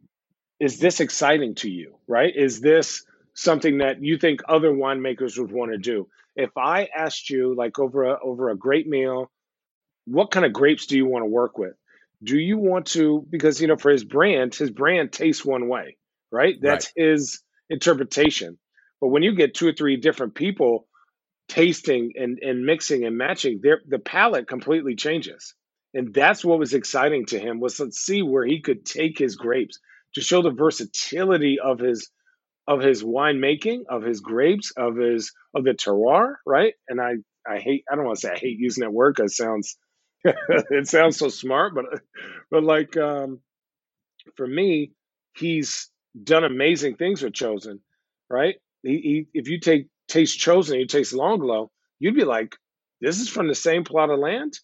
is 0.59 0.79
this 0.79 0.99
exciting 0.99 1.55
to 1.55 1.69
you, 1.69 1.97
right? 2.07 2.33
Is 2.35 2.61
this 2.61 3.03
something 3.35 3.79
that 3.79 4.01
you 4.01 4.17
think 4.17 4.41
other 4.47 4.71
winemakers 4.71 5.37
would 5.37 5.51
want 5.51 5.71
to 5.71 5.77
do. 5.77 6.07
If 6.35 6.57
I 6.57 6.89
asked 6.95 7.29
you, 7.29 7.53
like 7.55 7.77
over 7.77 8.05
a, 8.05 8.17
over 8.23 8.49
a 8.49 8.57
great 8.57 8.87
meal, 8.87 9.29
what 10.05 10.31
kind 10.31 10.45
of 10.45 10.53
grapes 10.53 10.87
do 10.87 10.97
you 10.97 11.05
want 11.05 11.23
to 11.23 11.27
work 11.27 11.57
with? 11.57 11.73
Do 12.23 12.37
you 12.37 12.57
want 12.57 12.87
to 12.87 13.25
because 13.29 13.61
you 13.61 13.67
know 13.67 13.75
for 13.75 13.91
his 13.91 14.03
brand, 14.03 14.55
his 14.55 14.71
brand 14.71 15.11
tastes 15.11 15.45
one 15.45 15.67
way, 15.67 15.97
right? 16.35 16.55
That's 16.61 16.91
right. 16.97 17.07
his 17.11 17.41
interpretation. 17.69 18.57
But 19.01 19.09
when 19.09 19.23
you 19.23 19.35
get 19.35 19.53
two 19.53 19.67
or 19.67 19.73
three 19.73 19.97
different 19.97 20.35
people 20.35 20.87
tasting 21.47 22.13
and, 22.15 22.39
and 22.41 22.65
mixing 22.65 23.05
and 23.05 23.17
matching, 23.17 23.59
their 23.61 23.81
the 23.87 23.99
palate 23.99 24.47
completely 24.47 24.95
changes. 24.95 25.53
And 25.93 26.13
that's 26.13 26.43
what 26.43 26.59
was 26.59 26.73
exciting 26.73 27.25
to 27.27 27.39
him 27.39 27.59
was 27.59 27.79
let's 27.79 27.99
see 27.99 28.21
where 28.21 28.45
he 28.45 28.61
could 28.61 28.85
take 28.85 29.17
his 29.17 29.35
grapes 29.35 29.79
to 30.15 30.21
show 30.21 30.41
the 30.41 30.51
versatility 30.51 31.59
of 31.59 31.79
his 31.79 32.09
of 32.67 32.81
his 32.81 33.03
winemaking, 33.03 33.83
of 33.89 34.03
his 34.03 34.19
grapes, 34.19 34.71
of 34.75 34.97
his 34.97 35.31
of 35.55 35.63
the 35.63 35.71
terroir, 35.71 36.35
right? 36.45 36.73
And 36.89 36.99
I 36.99 37.15
I 37.47 37.59
hate 37.59 37.85
I 37.89 37.95
don't 37.95 38.05
want 38.05 38.17
to 38.17 38.27
say 38.27 38.33
I 38.33 38.37
hate 38.39 38.59
using 38.59 38.81
that 38.81 38.91
word 38.91 39.15
because 39.15 39.31
it 39.31 39.35
sounds 39.35 39.77
it 40.25 40.87
sounds 40.87 41.17
so 41.17 41.29
smart, 41.29 41.75
but 41.75 41.85
but 42.49 42.63
like 42.63 42.97
um, 42.97 43.39
for 44.35 44.47
me, 44.47 44.91
he's 45.35 45.89
done 46.23 46.43
amazing 46.43 46.95
things 46.95 47.21
with 47.21 47.33
Chosen, 47.33 47.79
right? 48.29 48.55
He, 48.83 48.97
he 49.33 49.39
if 49.39 49.47
you 49.47 49.59
take 49.59 49.87
taste 50.07 50.39
Chosen, 50.39 50.79
you 50.79 50.87
taste 50.87 51.13
Long 51.13 51.39
Longplay, 51.39 51.69
you'd 51.99 52.15
be 52.15 52.23
like, 52.23 52.55
this 53.01 53.19
is 53.19 53.29
from 53.29 53.47
the 53.47 53.55
same 53.55 53.83
plot 53.83 54.09
of 54.09 54.19
land, 54.19 54.59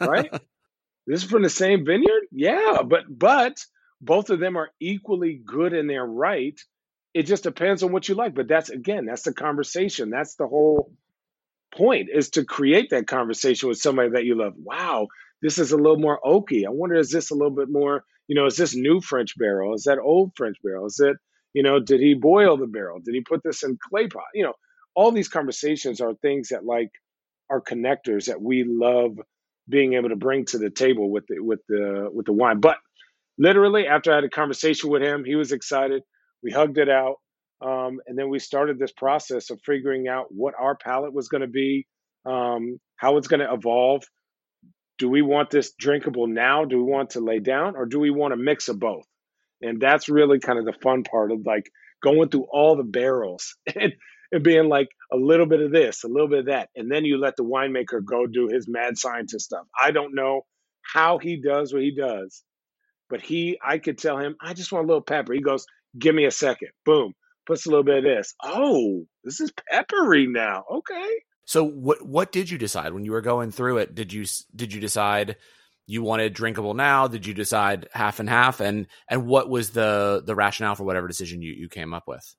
right? 0.00 0.30
this 1.06 1.22
is 1.22 1.30
from 1.30 1.42
the 1.42 1.50
same 1.50 1.84
vineyard, 1.84 2.26
yeah, 2.32 2.82
but 2.84 3.04
but 3.08 3.64
both 4.00 4.30
of 4.30 4.40
them 4.40 4.56
are 4.56 4.70
equally 4.80 5.40
good 5.44 5.72
in 5.72 5.86
their 5.86 6.04
right 6.04 6.58
it 7.14 7.26
just 7.26 7.42
depends 7.42 7.82
on 7.82 7.92
what 7.92 8.08
you 8.08 8.14
like. 8.14 8.34
But 8.34 8.48
that's 8.48 8.70
again, 8.70 9.06
that's 9.06 9.22
the 9.22 9.32
conversation. 9.32 10.10
That's 10.10 10.36
the 10.36 10.46
whole 10.46 10.92
point 11.74 12.08
is 12.12 12.30
to 12.30 12.44
create 12.44 12.90
that 12.90 13.06
conversation 13.06 13.68
with 13.68 13.78
somebody 13.78 14.10
that 14.10 14.24
you 14.24 14.36
love. 14.36 14.54
Wow, 14.56 15.08
this 15.42 15.58
is 15.58 15.72
a 15.72 15.76
little 15.76 15.98
more 15.98 16.20
oaky. 16.24 16.66
I 16.66 16.70
wonder, 16.70 16.96
is 16.96 17.10
this 17.10 17.30
a 17.30 17.34
little 17.34 17.54
bit 17.54 17.68
more, 17.68 18.04
you 18.28 18.34
know, 18.34 18.46
is 18.46 18.56
this 18.56 18.76
new 18.76 19.00
French 19.00 19.36
barrel? 19.36 19.74
Is 19.74 19.84
that 19.84 19.98
old 19.98 20.32
French 20.36 20.56
barrel? 20.62 20.86
Is 20.86 21.00
it, 21.00 21.16
you 21.54 21.62
know, 21.62 21.80
did 21.80 22.00
he 22.00 22.14
boil 22.14 22.56
the 22.56 22.66
barrel? 22.66 23.00
Did 23.04 23.14
he 23.14 23.22
put 23.22 23.42
this 23.42 23.64
in 23.64 23.78
clay 23.90 24.06
pot? 24.06 24.24
You 24.34 24.44
know, 24.44 24.52
all 24.94 25.10
these 25.10 25.28
conversations 25.28 26.00
are 26.00 26.14
things 26.14 26.48
that 26.48 26.64
like 26.64 26.90
are 27.50 27.62
connectors 27.62 28.26
that 28.26 28.40
we 28.40 28.64
love 28.64 29.18
being 29.68 29.94
able 29.94 30.10
to 30.10 30.16
bring 30.16 30.44
to 30.46 30.58
the 30.58 30.70
table 30.70 31.10
with 31.10 31.26
the 31.28 31.40
with 31.40 31.60
the 31.68 32.08
with 32.12 32.26
the 32.26 32.32
wine. 32.32 32.60
But 32.60 32.76
literally 33.38 33.86
after 33.86 34.12
I 34.12 34.16
had 34.16 34.24
a 34.24 34.30
conversation 34.30 34.90
with 34.90 35.02
him, 35.02 35.24
he 35.24 35.34
was 35.36 35.52
excited. 35.52 36.02
We 36.42 36.50
hugged 36.50 36.78
it 36.78 36.88
out. 36.88 37.16
Um, 37.60 38.00
and 38.06 38.16
then 38.16 38.28
we 38.28 38.38
started 38.38 38.78
this 38.78 38.92
process 38.92 39.50
of 39.50 39.60
figuring 39.64 40.06
out 40.06 40.26
what 40.30 40.54
our 40.58 40.76
palate 40.76 41.12
was 41.12 41.28
going 41.28 41.40
to 41.40 41.48
be, 41.48 41.86
um, 42.24 42.78
how 42.96 43.16
it's 43.16 43.26
going 43.26 43.40
to 43.40 43.52
evolve. 43.52 44.04
Do 44.98 45.08
we 45.08 45.22
want 45.22 45.50
this 45.50 45.72
drinkable 45.78 46.26
now? 46.26 46.64
Do 46.64 46.76
we 46.76 46.90
want 46.90 47.10
to 47.10 47.20
lay 47.20 47.38
down, 47.38 47.76
or 47.76 47.86
do 47.86 48.00
we 48.00 48.10
want 48.10 48.34
a 48.34 48.36
mix 48.36 48.68
of 48.68 48.78
both? 48.78 49.06
And 49.62 49.80
that's 49.80 50.08
really 50.08 50.38
kind 50.40 50.58
of 50.58 50.64
the 50.64 50.78
fun 50.82 51.02
part 51.02 51.32
of 51.32 51.40
like 51.44 51.70
going 52.02 52.28
through 52.28 52.46
all 52.50 52.76
the 52.76 52.84
barrels 52.84 53.56
and, 53.74 53.92
and 54.30 54.42
being 54.42 54.68
like 54.68 54.88
a 55.12 55.16
little 55.16 55.46
bit 55.46 55.60
of 55.60 55.72
this, 55.72 56.04
a 56.04 56.08
little 56.08 56.28
bit 56.28 56.40
of 56.40 56.46
that, 56.46 56.68
and 56.76 56.90
then 56.90 57.04
you 57.04 57.18
let 57.18 57.36
the 57.36 57.44
winemaker 57.44 58.04
go 58.04 58.26
do 58.26 58.48
his 58.48 58.66
mad 58.68 58.98
scientist 58.98 59.46
stuff. 59.46 59.66
I 59.80 59.90
don't 59.90 60.14
know 60.14 60.42
how 60.82 61.18
he 61.18 61.40
does 61.40 61.72
what 61.72 61.82
he 61.82 61.94
does, 61.94 62.42
but 63.08 63.20
he, 63.20 63.58
I 63.64 63.78
could 63.78 63.98
tell 63.98 64.18
him, 64.18 64.36
I 64.40 64.54
just 64.54 64.72
want 64.72 64.84
a 64.84 64.88
little 64.88 65.02
pepper. 65.02 65.32
He 65.32 65.40
goes, 65.40 65.66
Give 65.98 66.14
me 66.14 66.26
a 66.26 66.30
second. 66.30 66.68
Boom. 66.84 67.14
Puts 67.46 67.66
a 67.66 67.70
little 67.70 67.84
bit 67.84 67.98
of 67.98 68.04
this. 68.04 68.34
Oh, 68.42 69.06
this 69.24 69.40
is 69.40 69.52
peppery 69.70 70.26
now. 70.26 70.64
Okay. 70.70 71.08
So 71.48 71.64
what 71.64 72.06
what 72.06 72.30
did 72.30 72.50
you 72.50 72.58
decide 72.58 72.92
when 72.92 73.04
you 73.04 73.12
were 73.12 73.22
going 73.22 73.50
through 73.50 73.78
it? 73.78 73.94
Did 73.94 74.12
you 74.12 74.26
did 74.54 74.72
you 74.72 74.80
decide 74.80 75.36
you 75.86 76.02
wanted 76.02 76.34
drinkable 76.34 76.74
now? 76.74 77.08
Did 77.08 77.26
you 77.26 77.32
decide 77.32 77.88
half 77.92 78.20
and 78.20 78.28
half? 78.28 78.60
And 78.60 78.86
and 79.08 79.26
what 79.26 79.48
was 79.48 79.70
the 79.70 80.22
the 80.24 80.34
rationale 80.34 80.74
for 80.74 80.84
whatever 80.84 81.08
decision 81.08 81.40
you, 81.40 81.52
you 81.52 81.68
came 81.68 81.94
up 81.94 82.06
with? 82.06 82.34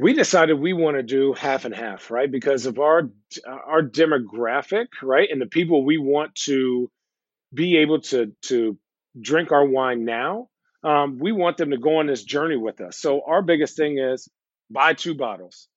we 0.00 0.14
decided 0.14 0.58
we 0.58 0.72
want 0.72 0.96
to 0.96 1.02
do 1.02 1.34
half 1.34 1.66
and 1.66 1.74
half, 1.74 2.10
right? 2.10 2.30
Because 2.30 2.64
of 2.64 2.78
our 2.78 3.10
our 3.46 3.82
demographic, 3.82 4.86
right, 5.02 5.28
and 5.30 5.40
the 5.40 5.46
people 5.46 5.84
we 5.84 5.98
want 5.98 6.34
to 6.46 6.90
be 7.52 7.76
able 7.76 8.00
to 8.00 8.32
to 8.44 8.78
drink 9.20 9.52
our 9.52 9.66
wine 9.66 10.06
now. 10.06 10.48
Um, 10.82 11.18
we 11.18 11.32
want 11.32 11.58
them 11.58 11.72
to 11.72 11.76
go 11.76 11.98
on 11.98 12.06
this 12.06 12.24
journey 12.24 12.56
with 12.56 12.80
us. 12.80 12.96
So 12.96 13.20
our 13.26 13.42
biggest 13.42 13.76
thing 13.76 13.98
is 13.98 14.26
buy 14.70 14.94
two 14.94 15.14
bottles, 15.14 15.68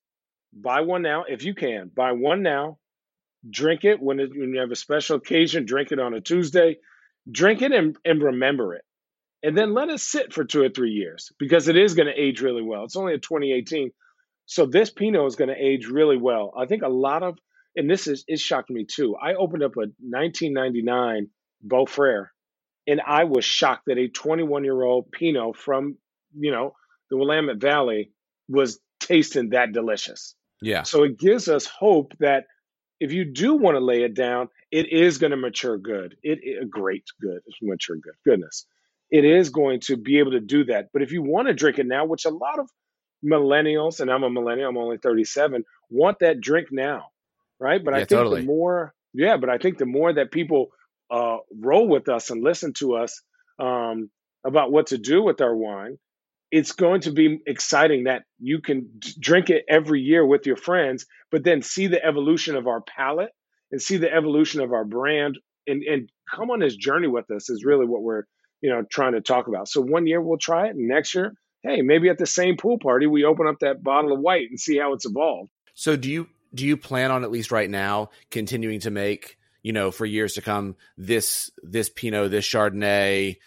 buy 0.55 0.81
one 0.81 1.01
now 1.01 1.25
if 1.27 1.43
you 1.43 1.53
can. 1.53 1.91
Buy 1.93 2.11
one 2.11 2.43
now, 2.43 2.77
drink 3.49 3.83
it 3.83 4.01
when, 4.01 4.19
it, 4.19 4.29
when 4.29 4.53
you 4.53 4.59
have 4.59 4.71
a 4.71 4.75
special 4.75 5.17
occasion. 5.17 5.65
Drink 5.65 5.91
it 5.91 5.99
on 5.99 6.13
a 6.13 6.21
Tuesday. 6.21 6.77
Drink 7.29 7.61
it 7.61 7.71
and, 7.71 7.95
and 8.03 8.21
remember 8.21 8.75
it, 8.75 8.83
and 9.41 9.57
then 9.57 9.73
let 9.73 9.89
it 9.89 9.99
sit 10.01 10.33
for 10.33 10.43
two 10.43 10.61
or 10.61 10.69
three 10.69 10.91
years 10.91 11.31
because 11.39 11.69
it 11.69 11.77
is 11.77 11.93
going 11.93 12.07
to 12.07 12.21
age 12.21 12.41
really 12.41 12.61
well. 12.61 12.83
It's 12.83 12.97
only 12.97 13.13
a 13.13 13.17
2018, 13.17 13.91
so 14.45 14.65
this 14.65 14.89
Pinot 14.89 15.25
is 15.25 15.37
going 15.37 15.49
to 15.49 15.55
age 15.55 15.87
really 15.87 16.17
well. 16.17 16.53
I 16.57 16.65
think 16.65 16.83
a 16.83 16.89
lot 16.89 17.23
of, 17.23 17.37
and 17.77 17.89
this 17.89 18.07
is 18.07 18.25
it 18.27 18.41
shocked 18.41 18.69
me 18.69 18.85
too. 18.85 19.15
I 19.15 19.35
opened 19.35 19.63
up 19.63 19.77
a 19.77 19.87
1999 19.99 21.29
Beaux 21.61 21.85
Frères, 21.85 22.27
and 22.87 22.99
I 22.99 23.23
was 23.23 23.45
shocked 23.45 23.83
that 23.87 23.97
a 23.97 24.09
21 24.09 24.65
year 24.65 24.81
old 24.81 25.09
Pinot 25.11 25.55
from 25.55 25.97
you 26.37 26.51
know 26.51 26.73
the 27.09 27.15
Willamette 27.15 27.61
Valley 27.61 28.11
was 28.49 28.81
tasting 28.99 29.51
that 29.51 29.71
delicious. 29.71 30.35
Yeah. 30.63 30.83
So 30.83 31.03
it 31.03 31.19
gives 31.19 31.47
us 31.47 31.65
hope 31.65 32.13
that 32.19 32.45
if 32.99 33.11
you 33.11 33.25
do 33.25 33.55
want 33.55 33.75
to 33.75 33.83
lay 33.83 34.03
it 34.03 34.13
down, 34.13 34.49
it 34.71 34.91
is 34.91 35.17
going 35.17 35.31
to 35.31 35.37
mature 35.37 35.77
good. 35.77 36.15
It, 36.23 36.39
it 36.41 36.69
great 36.69 37.03
good, 37.21 37.41
mature 37.61 37.97
good. 37.97 38.13
Goodness, 38.25 38.65
it 39.11 39.25
is 39.25 39.49
going 39.49 39.81
to 39.81 39.97
be 39.97 40.19
able 40.19 40.31
to 40.31 40.39
do 40.39 40.63
that. 40.65 40.87
But 40.93 41.01
if 41.01 41.11
you 41.11 41.21
want 41.21 41.47
to 41.47 41.53
drink 41.53 41.79
it 41.79 41.85
now, 41.85 42.05
which 42.05 42.25
a 42.25 42.29
lot 42.29 42.59
of 42.59 42.69
millennials, 43.23 43.99
and 43.99 44.09
I'm 44.09 44.23
a 44.23 44.29
millennial, 44.29 44.69
I'm 44.69 44.77
only 44.77 44.97
37, 44.97 45.63
want 45.89 46.19
that 46.19 46.39
drink 46.39 46.69
now, 46.71 47.07
right? 47.59 47.83
But 47.83 47.93
Yeah, 47.93 47.97
I 47.97 48.05
think 48.05 48.09
totally. 48.09 48.41
the 48.41 48.47
more, 48.47 48.93
yeah, 49.13 49.37
but 49.37 49.49
I 49.49 49.57
think 49.57 49.77
the 49.77 49.85
more 49.85 50.13
that 50.13 50.31
people 50.31 50.69
uh, 51.11 51.37
roll 51.55 51.87
with 51.87 52.09
us 52.09 52.29
and 52.29 52.43
listen 52.43 52.73
to 52.73 52.95
us 52.95 53.21
um, 53.59 54.09
about 54.45 54.71
what 54.71 54.87
to 54.87 54.97
do 54.97 55.21
with 55.21 55.41
our 55.41 55.55
wine, 55.55 55.97
it's 56.53 56.73
going 56.73 57.01
to 57.01 57.11
be 57.11 57.39
exciting 57.47 58.03
that 58.03 58.25
you 58.39 58.61
can 58.61 58.87
drink 59.19 59.49
it 59.49 59.65
every 59.67 60.01
year 60.01 60.23
with 60.23 60.45
your 60.45 60.55
friends, 60.55 61.07
but 61.31 61.43
then 61.43 61.63
see 61.63 61.87
the 61.87 62.05
evolution 62.05 62.55
of 62.55 62.67
our 62.67 62.79
palate 62.79 63.31
and 63.71 63.81
see 63.81 63.97
the 63.97 64.13
evolution 64.13 64.61
of 64.61 64.71
our 64.71 64.85
brand 64.85 65.39
and, 65.65 65.81
and 65.81 66.11
come 66.31 66.51
on 66.51 66.59
this 66.59 66.75
journey 66.75 67.07
with 67.07 67.31
us 67.31 67.49
is 67.49 67.65
really 67.65 67.87
what 67.87 68.03
we're 68.03 68.25
you 68.61 68.69
know 68.69 68.83
trying 68.87 69.13
to 69.13 69.21
talk 69.21 69.47
about. 69.47 69.67
So 69.67 69.81
one 69.81 70.05
year 70.05 70.21
we'll 70.21 70.37
try 70.37 70.67
it, 70.67 70.75
and 70.75 70.87
next 70.87 71.15
year, 71.15 71.33
hey, 71.63 71.81
maybe 71.81 72.09
at 72.09 72.19
the 72.19 72.27
same 72.27 72.55
pool 72.55 72.77
party 72.77 73.07
we 73.07 73.25
open 73.25 73.47
up 73.47 73.55
that 73.61 73.81
bottle 73.81 74.13
of 74.13 74.19
white 74.19 74.47
and 74.49 74.59
see 74.59 74.77
how 74.77 74.93
it's 74.93 75.07
evolved. 75.07 75.49
So 75.73 75.95
do 75.95 76.07
you 76.07 76.27
do 76.53 76.67
you 76.67 76.77
plan 76.77 77.09
on 77.09 77.23
at 77.23 77.31
least 77.31 77.51
right 77.51 77.69
now 77.69 78.11
continuing 78.29 78.79
to 78.81 78.91
make 78.91 79.39
you 79.63 79.73
know 79.73 79.89
for 79.89 80.05
years 80.05 80.33
to 80.33 80.41
come 80.41 80.75
this 80.97 81.49
this 81.63 81.89
Pinot, 81.89 82.29
this 82.29 82.47
Chardonnay, 82.47 83.37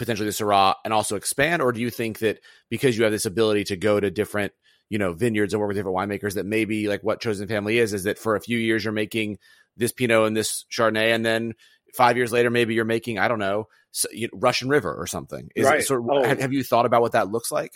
potentially 0.00 0.26
the 0.28 0.32
Syrah, 0.32 0.74
and 0.84 0.92
also 0.92 1.14
expand, 1.14 1.62
or 1.62 1.70
do 1.70 1.80
you 1.80 1.90
think 1.90 2.18
that 2.18 2.40
because 2.70 2.98
you 2.98 3.04
have 3.04 3.12
this 3.12 3.26
ability 3.26 3.62
to 3.64 3.76
go 3.76 4.00
to 4.00 4.10
different 4.10 4.52
you 4.88 4.98
know 4.98 5.12
vineyards 5.12 5.52
and 5.54 5.60
work 5.60 5.68
with 5.68 5.76
different 5.76 5.96
winemakers 5.96 6.34
that 6.34 6.46
maybe 6.46 6.88
like 6.88 7.02
what 7.04 7.20
Chosen 7.20 7.46
Family 7.46 7.78
is 7.78 7.92
is 7.92 8.04
that 8.04 8.18
for 8.18 8.34
a 8.34 8.40
few 8.40 8.58
years 8.58 8.82
you're 8.84 8.92
making 8.92 9.38
this 9.76 9.92
Pinot 9.92 10.26
and 10.26 10.36
this 10.36 10.64
Chardonnay, 10.76 11.14
and 11.14 11.24
then 11.24 11.54
five 11.94 12.16
years 12.16 12.32
later 12.32 12.50
maybe 12.50 12.74
you're 12.74 12.84
making 12.84 13.18
I 13.20 13.28
don't 13.28 13.38
know 13.38 13.68
s- 13.94 14.06
you 14.12 14.26
know, 14.32 14.38
Russian 14.40 14.68
River 14.68 14.92
or 14.92 15.06
something. 15.06 15.48
Is 15.54 15.66
Right. 15.66 15.80
it 15.80 15.86
sort 15.86 16.00
of, 16.02 16.08
Oh. 16.10 16.24
have, 16.24 16.40
have 16.40 16.52
you 16.52 16.64
thought 16.64 16.86
about 16.86 17.02
what 17.02 17.12
that 17.12 17.28
looks 17.30 17.52
like? 17.52 17.72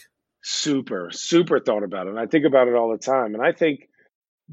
super 0.46 1.08
super 1.10 1.58
thought 1.58 1.82
about 1.82 2.06
it 2.06 2.10
and 2.10 2.18
i 2.20 2.26
think 2.26 2.44
about 2.44 2.68
it 2.68 2.74
all 2.74 2.90
the 2.92 2.98
time 2.98 3.34
and 3.34 3.42
i 3.42 3.50
think 3.50 3.88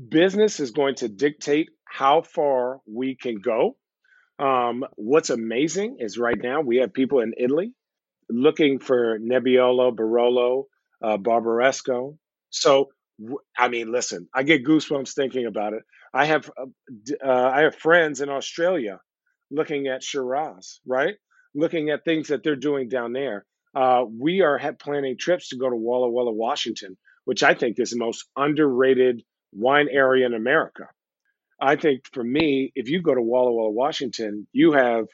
business 0.09 0.61
is 0.61 0.71
going 0.71 0.95
to 0.95 1.09
dictate 1.09 1.67
how 1.83 2.21
far 2.21 2.79
we 2.87 3.13
can 3.15 3.35
go 3.35 3.75
um, 4.41 4.85
what's 4.95 5.29
amazing 5.29 5.97
is 5.99 6.17
right 6.17 6.37
now 6.41 6.61
we 6.61 6.77
have 6.77 6.93
people 6.93 7.19
in 7.19 7.33
italy 7.37 7.73
looking 8.29 8.79
for 8.79 9.19
nebbiolo 9.19 9.95
barolo 9.95 10.65
uh, 11.03 11.17
barbaresco. 11.17 12.17
So 12.49 12.89
I 13.57 13.67
mean 13.67 13.91
listen 13.91 14.27
i 14.33 14.43
get 14.43 14.65
goosebumps 14.65 15.13
thinking 15.13 15.45
about 15.45 15.73
it. 15.73 15.83
I 16.13 16.25
have 16.25 16.49
uh, 16.57 16.65
uh, 17.25 17.51
i 17.55 17.61
have 17.61 17.75
friends 17.75 18.21
in 18.21 18.29
australia 18.29 18.99
looking 19.51 19.87
at 19.87 20.03
shiraz 20.03 20.79
right? 20.85 21.15
Looking 21.53 21.89
at 21.89 22.05
things 22.05 22.29
that 22.29 22.43
they're 22.43 22.55
doing 22.55 22.87
down 22.89 23.13
there. 23.13 23.45
Uh, 23.75 24.05
we 24.09 24.41
are 24.41 24.59
planning 24.79 25.17
trips 25.17 25.49
to 25.49 25.57
go 25.57 25.69
to 25.69 25.75
Walla 25.75 26.09
Walla, 26.09 26.33
Washington, 26.33 26.97
which 27.25 27.43
I 27.43 27.53
think 27.53 27.77
is 27.79 27.91
the 27.91 27.97
most 27.97 28.25
underrated 28.37 29.23
wine 29.53 29.87
area 29.91 30.25
in 30.25 30.33
America. 30.33 30.85
I 31.61 31.75
think 31.75 32.01
for 32.11 32.23
me, 32.23 32.71
if 32.75 32.89
you 32.89 33.01
go 33.01 33.13
to 33.13 33.21
Walla 33.21 33.53
Walla, 33.53 33.71
Washington, 33.71 34.47
you 34.51 34.73
have 34.73 35.05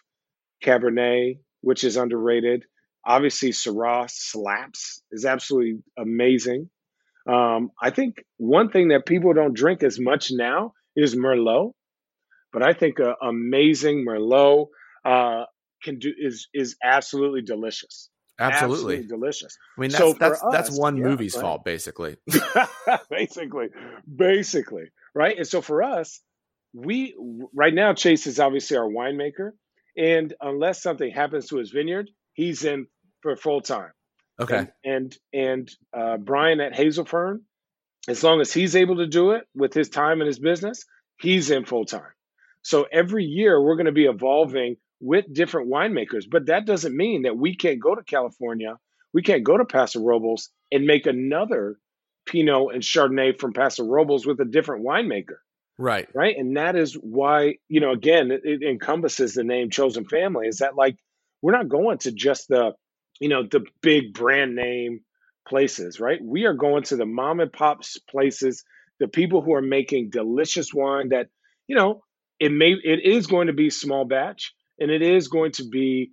Cabernet, 0.64 1.40
which 1.62 1.84
is 1.84 1.98
underrated. 1.98 2.64
Obviously, 3.06 3.52
Syrah 3.52 4.10
slaps 4.10 5.02
is 5.12 5.26
absolutely 5.26 5.84
amazing. 5.98 6.70
Um, 7.30 7.72
I 7.82 7.90
think 7.90 8.24
one 8.38 8.70
thing 8.70 8.90
that 8.90 9.06
people 9.06 9.34
don't 9.34 9.54
drink 9.54 9.84
as 9.84 10.00
much 10.00 10.32
now 10.32 10.74
is 10.96 11.16
Merlot, 11.16 11.74
but 12.54 12.64
I 12.64 12.74
think 12.74 13.00
a 13.00 13.16
amazing 13.22 14.06
Merlot 14.08 14.68
uh, 15.04 15.44
can 15.84 16.00
do 16.00 16.14
is 16.18 16.48
is 16.54 16.78
absolutely 16.82 17.42
delicious 17.42 18.10
Absolutely. 18.40 19.06
delicious. 19.06 19.58
I 19.78 19.82
mean, 19.82 19.90
that's 19.90 20.00
So 20.00 20.14
that's 20.14 20.42
that's 20.52 20.72
one 20.72 20.98
yeah, 20.98 21.06
movie's 21.06 21.36
right. 21.36 21.42
fault, 21.42 21.66
basically. 21.66 22.18
basically, 23.10 23.70
basically, 24.14 24.92
right? 25.16 25.38
And 25.38 25.48
so 25.48 25.62
for 25.62 25.82
us, 25.82 26.22
we 26.78 27.16
right 27.54 27.74
now 27.74 27.94
Chase 27.94 28.28
is 28.28 28.40
obviously 28.40 28.78
our 28.78 28.88
winemaker, 28.88 29.52
and 29.98 30.34
unless 30.40 30.82
something 30.82 31.10
happens 31.10 31.48
to 31.48 31.58
his 31.58 31.72
vineyard, 31.72 32.10
he's 32.34 32.64
in 32.64 32.88
for 33.22 33.36
full 33.36 33.62
time. 33.62 33.92
Okay. 34.40 34.58
And 34.58 34.70
and, 34.84 35.18
and 35.34 35.72
uh, 35.94 36.18
Brian 36.18 36.60
at 36.60 36.76
Hazelfern, 36.76 37.42
as 38.08 38.24
long 38.24 38.42
as 38.42 38.54
he's 38.54 38.76
able 38.76 38.98
to 38.98 39.08
do 39.08 39.32
it 39.32 39.48
with 39.56 39.74
his 39.74 39.90
time 39.90 40.22
and 40.22 40.28
his 40.28 40.40
business, 40.40 40.86
he's 41.20 41.50
in 41.50 41.66
full 41.66 41.86
time. 41.86 42.14
So 42.62 42.86
every 42.92 43.26
year 43.26 43.62
we're 43.62 43.76
going 43.76 43.88
to 43.88 43.92
be 43.92 44.06
evolving 44.06 44.76
with 45.00 45.32
different 45.34 45.70
winemakers, 45.70 46.26
but 46.30 46.48
that 46.48 46.66
doesn't 46.66 46.96
mean 46.96 47.24
that 47.24 47.38
we 47.38 47.56
can't 47.56 47.80
go 47.80 47.96
to 47.96 48.04
California, 48.04 48.78
we 49.14 49.24
can't 49.24 49.44
go 49.44 49.58
to 49.58 49.66
Paso 49.66 50.04
Robles 50.04 50.50
and 50.72 50.86
make 50.86 51.08
another 51.08 51.80
Pinot 52.28 52.74
and 52.74 52.84
Chardonnay 52.84 53.40
from 53.40 53.54
Paso 53.54 53.84
Robles 53.84 54.28
with 54.28 54.40
a 54.42 54.46
different 54.46 54.86
winemaker, 54.86 55.38
Right. 55.78 56.08
right? 56.14 56.36
And 56.36 56.58
that 56.58 56.76
is 56.76 56.94
why, 56.94 57.56
you 57.70 57.80
know, 57.80 57.92
again, 57.92 58.32
it, 58.32 58.42
it 58.44 58.64
encompasses 58.64 59.34
the 59.34 59.44
name 59.44 59.70
Chosen 59.70 60.06
Family. 60.06 60.48
Is 60.48 60.58
that 60.58 60.76
like 60.76 60.98
we're 61.42 61.56
not 61.56 61.70
going 61.70 62.00
to 62.00 62.12
just 62.12 62.48
the, 62.48 62.74
you 63.20 63.30
know, 63.30 63.44
the 63.44 63.64
big 63.82 64.14
brand 64.14 64.56
name 64.56 65.02
places, 65.48 66.00
right? 66.00 66.20
We 66.24 66.46
are 66.46 66.54
going 66.54 66.84
to 66.84 66.96
the 66.96 67.06
mom 67.06 67.40
and 67.40 67.54
pops 67.54 68.00
places, 68.10 68.64
the 69.00 69.08
people 69.08 69.42
who 69.42 69.54
are 69.54 69.62
making 69.62 70.10
delicious 70.10 70.74
wine 70.74 71.10
that, 71.10 71.28
you 71.68 71.76
know, 71.76 72.02
it 72.40 72.52
may 72.52 72.72
it 72.72 73.04
is 73.04 73.28
going 73.28 73.48
to 73.48 73.54
be 73.54 73.70
small 73.70 74.06
batch 74.06 74.54
and 74.80 74.92
it 74.92 75.02
is 75.02 75.28
going 75.28 75.52
to 75.54 75.68
be 75.68 76.12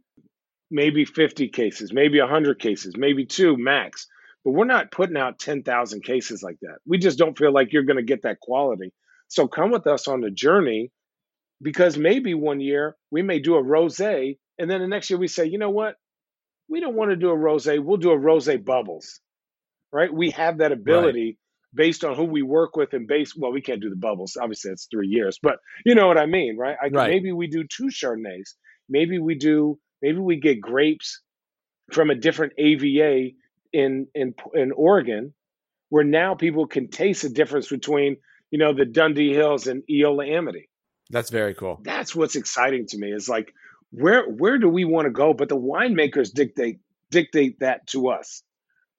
maybe 0.71 1.05
50 1.05 1.49
cases, 1.49 1.93
maybe 1.93 2.21
100 2.21 2.59
cases, 2.59 2.95
maybe 2.97 3.27
two 3.27 3.57
max. 3.57 4.07
But 4.45 4.53
we're 4.53 4.65
not 4.67 4.91
putting 4.91 5.17
out 5.17 5.39
10,000 5.39 6.03
cases 6.03 6.43
like 6.43 6.59
that. 6.63 6.79
We 6.87 6.99
just 6.99 7.19
don't 7.19 7.39
feel 7.39 7.53
like 7.53 7.73
you're 7.73 7.85
going 7.85 7.97
to 7.97 8.03
get 8.03 8.23
that 8.23 8.41
quality. 8.41 8.93
So 9.35 9.49
come 9.49 9.73
with 9.73 9.87
us 9.89 10.07
on 10.07 10.21
the 10.21 10.31
journey 10.31 10.93
because 11.61 11.99
maybe 11.99 12.35
one 12.35 12.61
year 12.61 12.97
we 13.11 13.23
may 13.23 13.41
do 13.41 13.57
a 13.57 13.63
rosé 13.63 14.39
and 14.59 14.71
then 14.71 14.81
the 14.81 14.87
next 14.87 15.11
year 15.11 15.19
we 15.19 15.27
say, 15.27 15.47
"You 15.47 15.59
know 15.59 15.71
what? 15.71 15.97
We 16.69 16.79
don't 16.81 16.95
want 16.95 17.11
to 17.11 17.17
do 17.17 17.31
a 17.31 17.37
rosé. 17.37 17.83
We'll 17.85 17.97
do 17.97 18.13
a 18.13 18.17
rosé 18.19 18.65
bubbles." 18.65 19.21
Right? 19.93 20.13
We 20.13 20.31
have 20.31 20.59
that 20.59 20.71
ability 20.73 21.39
based 21.75 22.05
on 22.05 22.15
who 22.15 22.25
we 22.25 22.43
work 22.43 22.77
with 22.77 22.93
and 22.95 23.09
based 23.09 23.35
well, 23.37 23.53
we 23.53 23.61
can't 23.61 23.81
do 23.83 23.91
the 23.91 23.97
bubbles. 23.97 24.37
Obviously, 24.41 24.71
it's 24.71 24.87
3 24.89 25.09
years, 25.09 25.41
but 25.43 25.59
you 25.85 25.97
know 25.97 26.07
what 26.07 26.19
I 26.19 26.27
mean, 26.27 26.57
right? 26.57 26.77
I, 26.81 26.89
Right. 26.89 27.11
maybe 27.11 27.33
we 27.33 27.49
do 27.49 27.65
two 27.65 27.89
chardonnays. 27.91 28.55
Maybe 28.89 29.19
we 29.19 29.35
do 29.35 29.81
maybe 30.01 30.19
we 30.19 30.37
get 30.37 30.61
grapes 30.61 31.21
from 31.93 32.11
a 32.11 32.15
different 32.15 32.53
AVA 32.59 33.35
in 33.73 34.07
in 34.15 34.35
in 34.55 34.71
Oregon, 34.73 35.35
where 35.89 36.05
now 36.05 36.37
people 36.37 36.69
can 36.69 36.89
taste 36.89 37.23
the 37.23 37.31
difference 37.31 37.69
between 37.69 38.19
you 38.55 38.59
know 38.59 38.73
the 38.73 38.85
Dundee 38.85 39.35
Hills 39.35 39.67
and 39.67 39.83
Eola 39.91 40.25
Amity. 40.27 40.69
That's 41.11 41.31
very 41.31 41.55
cool. 41.55 41.81
That's 41.83 42.15
what's 42.15 42.37
exciting 42.37 42.87
to 42.87 42.99
me. 42.99 43.11
Is 43.11 43.29
like 43.29 43.53
where 43.91 44.31
where 44.31 44.59
do 44.59 44.69
we 44.69 44.85
want 44.85 45.07
to 45.07 45.11
go? 45.11 45.35
But 45.35 45.49
the 45.49 45.57
winemakers 45.57 46.33
dictate 46.33 46.79
dictate 47.11 47.59
that 47.59 47.89
to 47.89 48.11
us, 48.11 48.45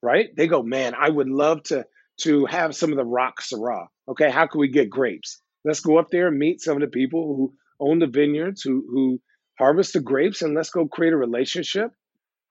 right? 0.02 0.28
They 0.36 0.48
go, 0.48 0.62
man, 0.62 0.94
I 0.94 1.10
would 1.10 1.30
love 1.30 1.64
to 1.70 1.86
to 2.24 2.46
have 2.48 2.76
some 2.76 2.92
of 2.92 2.98
the 2.98 3.06
rock 3.06 3.36
Syrah. 3.42 3.86
Okay, 4.10 4.30
how 4.30 4.46
can 4.46 4.60
we 4.60 4.68
get 4.68 4.90
grapes? 4.90 5.42
Let's 5.64 5.80
go 5.80 6.00
up 6.00 6.10
there 6.12 6.28
and 6.28 6.38
meet 6.38 6.60
some 6.60 6.76
of 6.76 6.82
the 6.82 6.88
people 6.88 7.22
who 7.38 7.54
own 7.80 8.00
the 8.00 8.08
vineyards, 8.08 8.62
who 8.62 8.86
who 8.90 9.22
harvest 9.58 9.94
the 9.94 10.02
grapes, 10.02 10.42
and 10.42 10.54
let's 10.54 10.70
go 10.70 10.86
create 10.86 11.14
a 11.14 11.18
relationship 11.18 11.92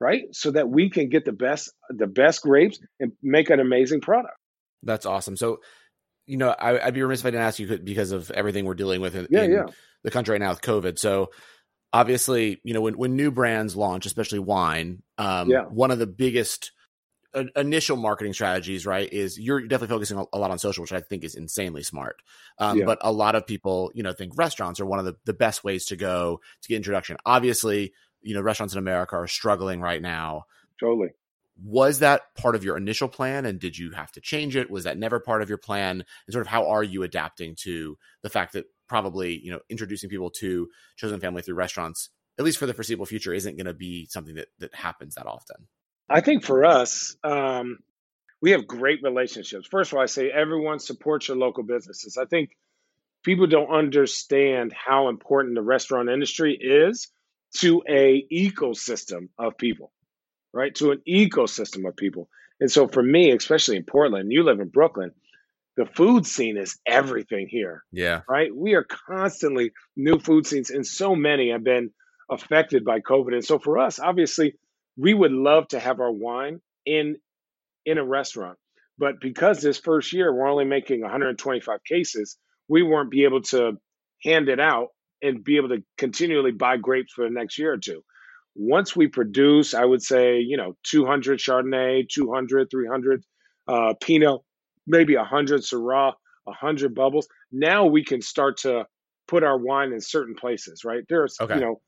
right? 0.01 0.23
So 0.33 0.51
that 0.51 0.69
we 0.69 0.91
can 0.91 1.09
get 1.11 1.25
the 1.27 1.33
best 1.33 1.71
the 1.91 2.07
best 2.07 2.41
grapes 2.41 2.79
and 2.99 3.13
make 3.23 3.51
an 3.51 3.61
amazing 3.61 4.01
product. 4.01 4.37
That's 4.85 5.07
awesome. 5.07 5.37
So, 5.37 5.61
you 6.27 6.37
know, 6.37 6.51
I, 6.59 6.85
would 6.87 6.95
be 6.95 7.03
remiss 7.03 7.21
if 7.21 7.27
I 7.27 7.31
didn't 7.31 7.47
ask 7.47 7.59
you 7.59 7.79
because 7.79 8.13
of 8.13 8.31
everything 8.31 8.65
we're 8.65 8.75
dealing 8.75 9.01
with 9.01 9.15
in, 9.15 9.27
yeah, 9.31 9.43
in 9.43 9.51
yeah. 9.51 9.67
the 10.03 10.11
country 10.11 10.33
right 10.33 10.41
now 10.41 10.51
with 10.51 10.63
COVID. 10.63 10.99
So, 10.99 11.31
obviously, 11.93 12.61
you 12.65 12.75
know, 12.75 12.81
when, 12.81 12.97
when 12.99 13.15
new 13.17 13.31
brands 13.31 13.77
launch, 13.77 14.07
especially 14.07 14.41
wine, 14.41 15.03
um, 15.19 15.51
Yeah. 15.51 15.65
one 15.65 15.91
of 15.91 15.99
the 15.99 16.07
biggest 16.07 16.73
uh, 17.35 17.45
initial 17.57 17.97
marketing 17.97 18.33
strategies, 18.33 18.87
right, 18.87 19.13
is 19.13 19.39
you're 19.39 19.61
definitely 19.61 19.95
focusing 19.95 20.19
a- 20.19 20.25
a 20.33 20.39
lot 20.39 20.51
on 20.51 20.59
social, 20.59 20.83
which 20.83 20.93
I 20.93 21.01
think 21.01 21.25
is 21.25 21.35
insanely 21.35 21.83
smart. 21.83 22.17
Um, 22.59 22.79
Yeah. 22.79 22.85
But 22.87 22.99
a 23.01 23.13
lot 23.13 23.35
of 23.35 23.47
people, 23.47 23.91
you 23.95 24.03
know, 24.03 24.13
think 24.13 24.33
restaurants 24.37 24.81
are 24.81 24.87
one 24.87 24.99
of 24.99 25.05
the, 25.05 25.17
the 25.25 25.35
best 25.35 25.65
ways 25.65 25.85
to 25.87 25.97
go 25.97 26.41
to 26.63 26.69
get 26.69 26.77
introduction. 26.77 27.17
Obviously, 27.27 27.93
you 28.23 28.35
know, 28.35 28.41
restaurants 28.41 28.75
in 28.75 28.79
America 28.79 29.17
are 29.17 29.27
struggling 29.27 29.81
right 29.81 30.01
now. 30.01 30.45
Totally. 30.81 31.11
Was 31.63 32.01
that 32.01 32.35
part 32.35 32.57
of 32.57 32.65
your 32.65 32.77
initial 32.77 33.09
plan, 33.09 33.47
and 33.47 33.61
did 33.61 33.79
you 33.79 33.93
have 33.93 34.11
to 34.13 34.21
change 34.21 34.57
it? 34.57 34.71
Was 34.71 34.85
that 34.85 34.99
never 34.99 35.21
part 35.21 35.41
of 35.41 35.49
your 35.49 35.59
plan? 35.59 36.05
And 36.27 36.33
sort 36.33 36.43
of 36.43 36.49
how 36.49 36.69
are 36.69 36.83
you 36.83 37.03
adapting 37.05 37.55
to 37.63 37.97
the 38.23 38.31
fact 38.31 38.55
that 38.55 38.67
probably 38.89 39.39
you 39.39 39.53
know 39.53 39.61
introducing 39.69 40.11
people 40.11 40.31
to 40.31 40.69
chosen 40.97 41.21
family 41.21 41.43
through 41.43 41.55
restaurants, 41.55 42.11
at 42.39 42.45
least 42.45 42.59
for 42.59 42.67
the 42.67 42.75
foreseeable 42.75 43.07
future, 43.07 43.33
isn't 43.33 43.57
going 43.57 43.67
to 43.67 43.75
be 43.75 44.07
something 44.07 44.35
that 44.35 44.49
that 44.59 44.75
happens 44.75 45.15
that 45.15 45.27
often. 45.27 45.69
I 46.09 46.21
think 46.21 46.45
for 46.45 46.65
us, 46.65 47.17
um, 47.25 47.79
we 48.43 48.51
have 48.51 48.67
great 48.67 49.03
relationships. 49.03 49.67
First 49.67 49.93
of 49.93 49.97
all, 49.97 50.03
I 50.03 50.07
say 50.07 50.31
everyone 50.31 50.79
supports 50.79 51.29
your 51.29 51.37
local 51.37 51.63
businesses. 51.63 52.19
I 52.21 52.27
think 52.27 52.51
people 53.25 53.47
don't 53.47 53.71
understand 53.71 54.73
how 54.73 55.09
important 55.09 55.55
the 55.55 55.63
restaurant 55.63 56.11
industry 56.11 56.57
is 56.61 57.09
to 57.57 57.83
a 57.89 58.27
ecosystem 58.31 59.29
of 59.39 59.57
people, 59.57 59.93
right? 60.55 60.75
To 60.77 60.93
an 60.93 61.03
ecosystem 61.07 61.87
of 61.87 61.97
people. 61.97 62.29
And 62.61 62.71
so 62.71 62.87
for 62.89 63.03
me, 63.03 63.33
especially 63.33 63.77
in 63.77 63.85
Portland, 63.85 64.33
you 64.33 64.45
live 64.45 64.61
in 64.61 64.69
Brooklyn, 64.69 65.11
the 65.77 65.87
food 65.87 66.25
scene 66.25 66.57
is 66.57 66.79
everything 66.87 67.49
here 67.49 67.83
Yeah, 67.91 68.21
right? 68.29 68.55
We 68.55 68.75
are 68.75 68.85
constantly 68.85 69.73
new 69.97 70.21
food 70.21 70.47
scenes, 70.47 70.71
and 70.71 70.87
so 70.87 71.17
many 71.17 71.51
have 71.51 71.65
been 71.65 71.91
affected 72.31 72.85
by 72.85 73.01
COVID. 73.01 73.35
And 73.35 73.45
so 73.45 73.59
for 73.59 73.79
us, 73.79 73.99
obviously, 73.99 74.55
we 74.97 75.13
would 75.13 75.33
love 75.33 75.67
to 75.69 75.81
have 75.81 75.99
our 76.01 76.13
wine 76.13 76.61
in 76.87 77.17
in 77.85 77.99
a 77.99 78.05
restaurant, 78.05 78.57
but 78.99 79.21
because 79.21 79.61
this 79.61 79.79
first 79.79 80.13
year 80.13 80.33
we're 80.33 80.49
only 80.49 80.65
making 80.65 81.01
125 81.03 81.81
cases, 81.85 82.39
we 82.69 82.83
weren't 82.83 83.11
be 83.11 83.25
able 83.25 83.43
to 83.43 83.73
hand 84.23 84.49
it 84.49 84.61
out 84.61 84.89
and 85.23 85.45
be 85.45 85.57
able 85.57 85.71
to 85.71 85.83
continually 85.99 86.53
buy 86.53 86.77
grapes 86.77 87.13
for 87.13 87.25
the 87.25 87.35
next 87.35 87.59
year 87.59 87.73
or 87.73 87.79
two. 87.79 88.03
Once 88.55 88.95
we 88.95 89.09
produce, 89.09 89.75
I 89.75 89.85
would 89.85 90.03
say, 90.03 90.39
you 90.39 90.57
know, 90.57 90.77
200 90.85 91.39
Chardonnay, 91.39 92.09
200, 92.09 92.71
300 92.71 93.25
uh, 93.67 93.95
Pinot, 94.01 94.41
maybe 94.87 95.17
100 95.17 95.63
Syrah, 95.63 96.13
100 96.45 96.95
bubbles. 96.95 97.27
Now 97.51 97.87
we 97.87 98.05
can 98.05 98.23
start 98.23 98.59
to 98.59 98.87
put 99.27 99.43
our 99.43 99.59
wine 99.59 99.93
in 99.93 100.01
certain 100.01 100.35
places, 100.35 100.85
right? 100.85 101.03
There's, 101.09 101.37
Okay. 101.41 101.55
you 101.55 101.61
know, 101.61 101.81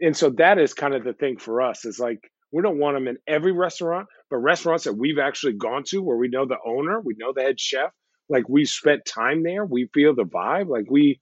and 0.00 0.16
so 0.16 0.30
that 0.30 0.58
is 0.58 0.74
kind 0.74 0.94
of 0.94 1.04
the 1.04 1.12
thing 1.14 1.38
for 1.38 1.62
us 1.62 1.84
is 1.84 1.98
like 1.98 2.18
we 2.52 2.62
don't 2.62 2.78
want 2.78 2.96
them 2.96 3.08
in 3.08 3.16
every 3.26 3.52
restaurant, 3.52 4.06
but 4.30 4.38
restaurants 4.38 4.84
that 4.84 4.92
we've 4.94 5.18
actually 5.18 5.54
gone 5.54 5.84
to 5.88 5.98
where 6.02 6.16
we 6.16 6.28
know 6.28 6.46
the 6.46 6.58
owner, 6.66 7.00
we 7.00 7.14
know 7.18 7.32
the 7.34 7.42
head 7.42 7.58
chef, 7.58 7.90
like 8.28 8.48
we 8.48 8.64
spent 8.64 9.04
time 9.04 9.42
there, 9.42 9.64
we 9.64 9.88
feel 9.92 10.14
the 10.14 10.24
vibe, 10.24 10.68
like 10.68 10.84
we 10.90 11.20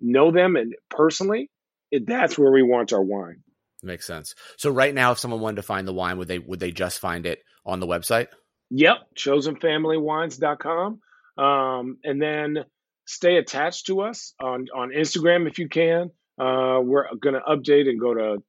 know 0.00 0.30
them 0.30 0.56
and 0.56 0.74
personally, 0.90 1.50
it, 1.90 2.06
that's 2.06 2.36
where 2.38 2.52
we 2.52 2.62
want 2.62 2.92
our 2.92 3.02
wine. 3.02 3.42
Makes 3.86 4.06
sense. 4.06 4.34
So 4.56 4.70
right 4.70 4.94
now, 4.94 5.12
if 5.12 5.18
someone 5.18 5.40
wanted 5.40 5.56
to 5.56 5.62
find 5.62 5.86
the 5.86 5.92
wine, 5.92 6.18
would 6.18 6.28
they 6.28 6.38
would 6.38 6.60
they 6.60 6.72
just 6.72 6.98
find 6.98 7.26
it 7.26 7.42
on 7.64 7.80
the 7.80 7.86
website? 7.86 8.28
Yep, 8.70 8.96
chosenfamilywines.com. 9.16 11.00
Um, 11.38 11.98
and 12.02 12.20
then 12.20 12.64
stay 13.06 13.36
attached 13.36 13.86
to 13.86 14.00
us 14.00 14.34
on, 14.40 14.66
on 14.74 14.90
Instagram 14.90 15.48
if 15.48 15.58
you 15.58 15.68
can. 15.68 16.10
Uh, 16.38 16.80
we're 16.82 17.06
going 17.20 17.34
to 17.34 17.40
update 17.40 17.88
and 17.88 18.00
go 18.00 18.14
to 18.14 18.42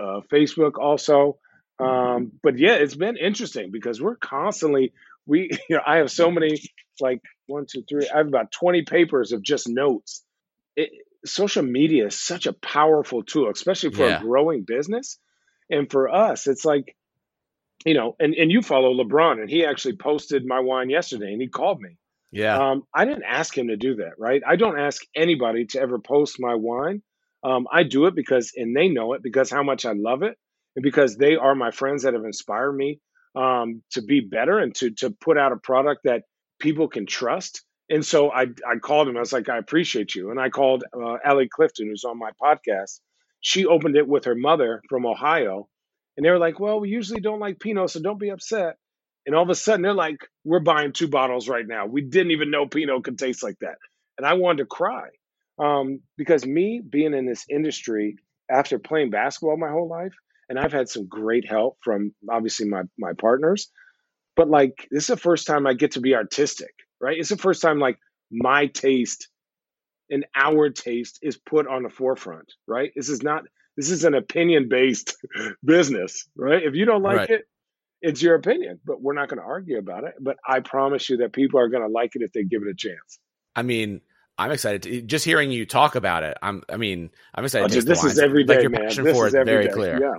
uh, 0.00 0.20
Facebook 0.32 0.78
also. 0.78 1.38
Um, 1.78 2.32
but 2.42 2.58
yeah, 2.58 2.74
it's 2.74 2.94
been 2.94 3.16
interesting 3.16 3.70
because 3.72 4.00
we're 4.00 4.16
constantly, 4.16 4.92
we, 5.26 5.50
you 5.68 5.76
know, 5.76 5.82
I 5.84 5.96
have 5.96 6.10
so 6.10 6.30
many, 6.30 6.60
like 7.00 7.20
one, 7.46 7.66
two, 7.70 7.82
three, 7.88 8.08
I 8.12 8.18
have 8.18 8.28
about 8.28 8.52
20 8.52 8.82
papers 8.82 9.32
of 9.32 9.42
just 9.42 9.68
notes. 9.68 10.24
It, 10.76 10.90
social 11.26 11.62
media 11.62 12.06
is 12.06 12.20
such 12.20 12.46
a 12.46 12.52
powerful 12.52 13.22
tool, 13.22 13.50
especially 13.50 13.90
for 13.90 14.08
Yeah. 14.08 14.18
a 14.18 14.22
growing 14.22 14.64
business. 14.64 15.18
And 15.70 15.90
for 15.90 16.08
us, 16.14 16.46
it's 16.46 16.64
like, 16.64 16.94
you 17.84 17.94
know, 17.94 18.16
and, 18.18 18.34
and 18.34 18.50
you 18.50 18.62
follow 18.62 18.94
LeBron, 18.94 19.40
and 19.40 19.50
he 19.50 19.64
actually 19.64 19.96
posted 19.96 20.44
my 20.46 20.60
wine 20.60 20.90
yesterday, 20.90 21.32
and 21.32 21.40
he 21.40 21.48
called 21.48 21.80
me. 21.80 21.96
Yeah, 22.32 22.56
Um, 22.58 22.82
I 22.94 23.04
didn't 23.04 23.24
ask 23.24 23.56
him 23.56 23.68
to 23.68 23.76
do 23.76 23.96
that, 23.96 24.18
right? 24.18 24.42
I 24.46 24.56
don't 24.56 24.78
ask 24.78 25.02
anybody 25.14 25.66
to 25.66 25.80
ever 25.80 25.98
post 25.98 26.36
my 26.40 26.54
wine. 26.54 27.02
Um, 27.42 27.66
I 27.70 27.82
do 27.82 28.06
it 28.06 28.14
because, 28.14 28.52
and 28.56 28.76
they 28.76 28.88
know 28.88 29.12
it 29.14 29.22
because 29.22 29.50
how 29.50 29.62
much 29.62 29.84
I 29.86 29.92
love 29.92 30.22
it, 30.22 30.36
and 30.76 30.82
because 30.82 31.16
they 31.16 31.36
are 31.36 31.54
my 31.54 31.70
friends 31.70 32.02
that 32.02 32.14
have 32.14 32.24
inspired 32.24 32.72
me 32.72 33.00
um, 33.36 33.82
to 33.92 34.02
be 34.02 34.20
better 34.20 34.58
and 34.58 34.74
to 34.76 34.90
to 34.92 35.10
put 35.10 35.38
out 35.38 35.52
a 35.52 35.56
product 35.56 36.02
that 36.04 36.22
people 36.58 36.88
can 36.88 37.06
trust. 37.06 37.62
And 37.90 38.04
so 38.04 38.30
I 38.30 38.46
I 38.66 38.76
called 38.80 39.08
him. 39.08 39.16
I 39.16 39.20
was 39.20 39.32
like, 39.32 39.48
I 39.48 39.58
appreciate 39.58 40.14
you. 40.14 40.30
And 40.30 40.40
I 40.40 40.48
called 40.48 40.84
uh, 40.94 41.16
Allie 41.24 41.48
Clifton, 41.48 41.88
who's 41.88 42.04
on 42.04 42.18
my 42.18 42.30
podcast. 42.42 43.00
She 43.40 43.66
opened 43.66 43.96
it 43.96 44.08
with 44.08 44.24
her 44.24 44.34
mother 44.34 44.82
from 44.88 45.04
Ohio, 45.04 45.68
and 46.16 46.24
they 46.24 46.30
were 46.30 46.38
like, 46.38 46.58
"Well, 46.58 46.80
we 46.80 46.88
usually 46.88 47.20
don't 47.20 47.40
like 47.40 47.60
Pinot, 47.60 47.90
so 47.90 48.00
don't 48.00 48.18
be 48.18 48.30
upset." 48.30 48.76
And 49.26 49.34
all 49.34 49.42
of 49.42 49.50
a 49.50 49.54
sudden, 49.54 49.82
they're 49.82 49.92
like, 49.92 50.18
"We're 50.44 50.60
buying 50.60 50.92
two 50.92 51.08
bottles 51.08 51.48
right 51.48 51.66
now. 51.66 51.86
We 51.86 52.02
didn't 52.02 52.32
even 52.32 52.50
know 52.50 52.66
Pinot 52.66 53.04
could 53.04 53.18
taste 53.18 53.42
like 53.42 53.58
that." 53.60 53.76
And 54.16 54.26
I 54.26 54.34
wanted 54.34 54.58
to 54.58 54.66
cry 54.66 55.08
um, 55.58 56.00
because 56.16 56.46
me 56.46 56.80
being 56.80 57.14
in 57.14 57.26
this 57.26 57.44
industry 57.50 58.16
after 58.50 58.78
playing 58.78 59.10
basketball 59.10 59.56
my 59.56 59.70
whole 59.70 59.88
life, 59.88 60.14
and 60.48 60.58
I've 60.58 60.72
had 60.72 60.88
some 60.88 61.06
great 61.06 61.46
help 61.46 61.78
from 61.82 62.14
obviously 62.30 62.66
my 62.66 62.82
my 62.98 63.12
partners, 63.12 63.70
but 64.36 64.48
like 64.48 64.88
this 64.90 65.04
is 65.04 65.08
the 65.08 65.16
first 65.16 65.46
time 65.46 65.66
I 65.66 65.74
get 65.74 65.92
to 65.92 66.00
be 66.00 66.14
artistic, 66.14 66.74
right? 67.00 67.18
It's 67.18 67.28
the 67.30 67.36
first 67.36 67.62
time 67.62 67.78
like 67.78 67.98
my 68.30 68.66
taste 68.66 69.28
and 70.10 70.26
our 70.34 70.70
taste 70.70 71.18
is 71.22 71.36
put 71.36 71.66
on 71.66 71.82
the 71.82 71.90
forefront, 71.90 72.52
right? 72.66 72.90
This 72.96 73.08
is 73.08 73.22
not 73.22 73.44
this 73.76 73.90
is 73.90 74.04
an 74.04 74.14
opinion 74.14 74.68
based 74.68 75.16
business, 75.64 76.28
right? 76.36 76.62
If 76.62 76.74
you 76.74 76.84
don't 76.84 77.02
like 77.02 77.16
Right. 77.16 77.30
it, 77.30 77.42
it's 78.02 78.22
your 78.22 78.34
opinion, 78.36 78.80
but 78.84 79.00
we're 79.00 79.14
not 79.14 79.28
going 79.28 79.38
to 79.40 79.46
argue 79.46 79.78
about 79.78 80.04
it. 80.04 80.14
But 80.20 80.36
I 80.46 80.60
promise 80.60 81.08
you 81.10 81.18
that 81.18 81.32
people 81.32 81.60
are 81.60 81.68
going 81.68 81.82
to 81.82 81.88
like 81.88 82.12
it 82.16 82.22
if 82.22 82.32
they 82.32 82.44
give 82.44 82.62
it 82.62 82.68
a 82.68 82.74
chance. 82.74 83.18
I 83.56 83.62
mean, 83.62 84.00
I'm 84.38 84.50
excited 84.50 84.82
to 84.84 85.02
just 85.02 85.24
hearing 85.24 85.50
you 85.50 85.66
talk 85.66 85.94
about 85.96 86.22
it. 86.22 86.36
I'm, 86.42 86.62
I 86.68 86.76
mean, 86.76 87.10
I'm 87.34 87.44
excited. 87.44 87.64
Oh, 87.64 87.68
to 87.68 87.74
dude, 87.74 87.84
taste 87.84 87.86
the 87.88 87.94
this 87.94 88.04
is 88.04 88.18
every 88.18 88.44
day, 88.44 88.54
like 88.54 88.62
your 88.62 88.70
man. 88.70 88.80
passion 88.88 89.04
This 89.04 89.16
for 89.16 89.26
is 89.26 89.34
it, 89.34 89.38
every 89.40 89.46
very 89.46 89.64
day. 89.66 89.70
clear, 89.72 90.00
Yeah. 90.00 90.14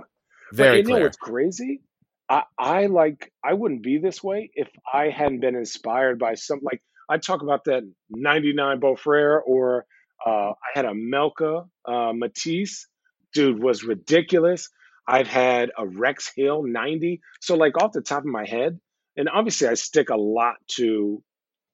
very 0.52 0.68
but 0.70 0.76
you 0.78 0.82
know 0.84 0.94
clear. 0.94 1.04
what's 1.04 1.16
crazy? 1.16 1.82
I, 2.28 2.42
I 2.58 2.86
like 2.86 3.32
I 3.44 3.54
wouldn't 3.54 3.82
be 3.82 3.98
this 3.98 4.22
way 4.22 4.50
if 4.54 4.68
I 4.92 5.10
hadn't 5.10 5.40
been 5.40 5.54
inspired 5.54 6.18
by 6.18 6.34
some 6.34 6.60
like 6.62 6.82
I 7.08 7.18
talk 7.18 7.42
about 7.42 7.64
that 7.64 7.82
99 8.10 8.80
Beaux 8.80 8.96
Frères 8.96 9.40
or 9.46 9.86
uh, 10.24 10.50
I 10.50 10.70
had 10.74 10.86
a 10.86 10.92
Melka 10.92 11.68
uh, 11.84 12.12
Métisse, 12.12 12.86
dude 13.32 13.62
was 13.62 13.84
ridiculous. 13.84 14.70
I've 15.06 15.28
had 15.28 15.70
a 15.78 15.86
Rex 15.86 16.32
Hill 16.34 16.64
90. 16.64 17.20
So 17.40 17.54
like 17.54 17.80
off 17.80 17.92
the 17.92 18.00
top 18.00 18.20
of 18.20 18.26
my 18.26 18.44
head, 18.44 18.80
and 19.16 19.28
obviously 19.28 19.68
I 19.68 19.74
stick 19.74 20.10
a 20.10 20.16
lot 20.16 20.56
to 20.76 21.22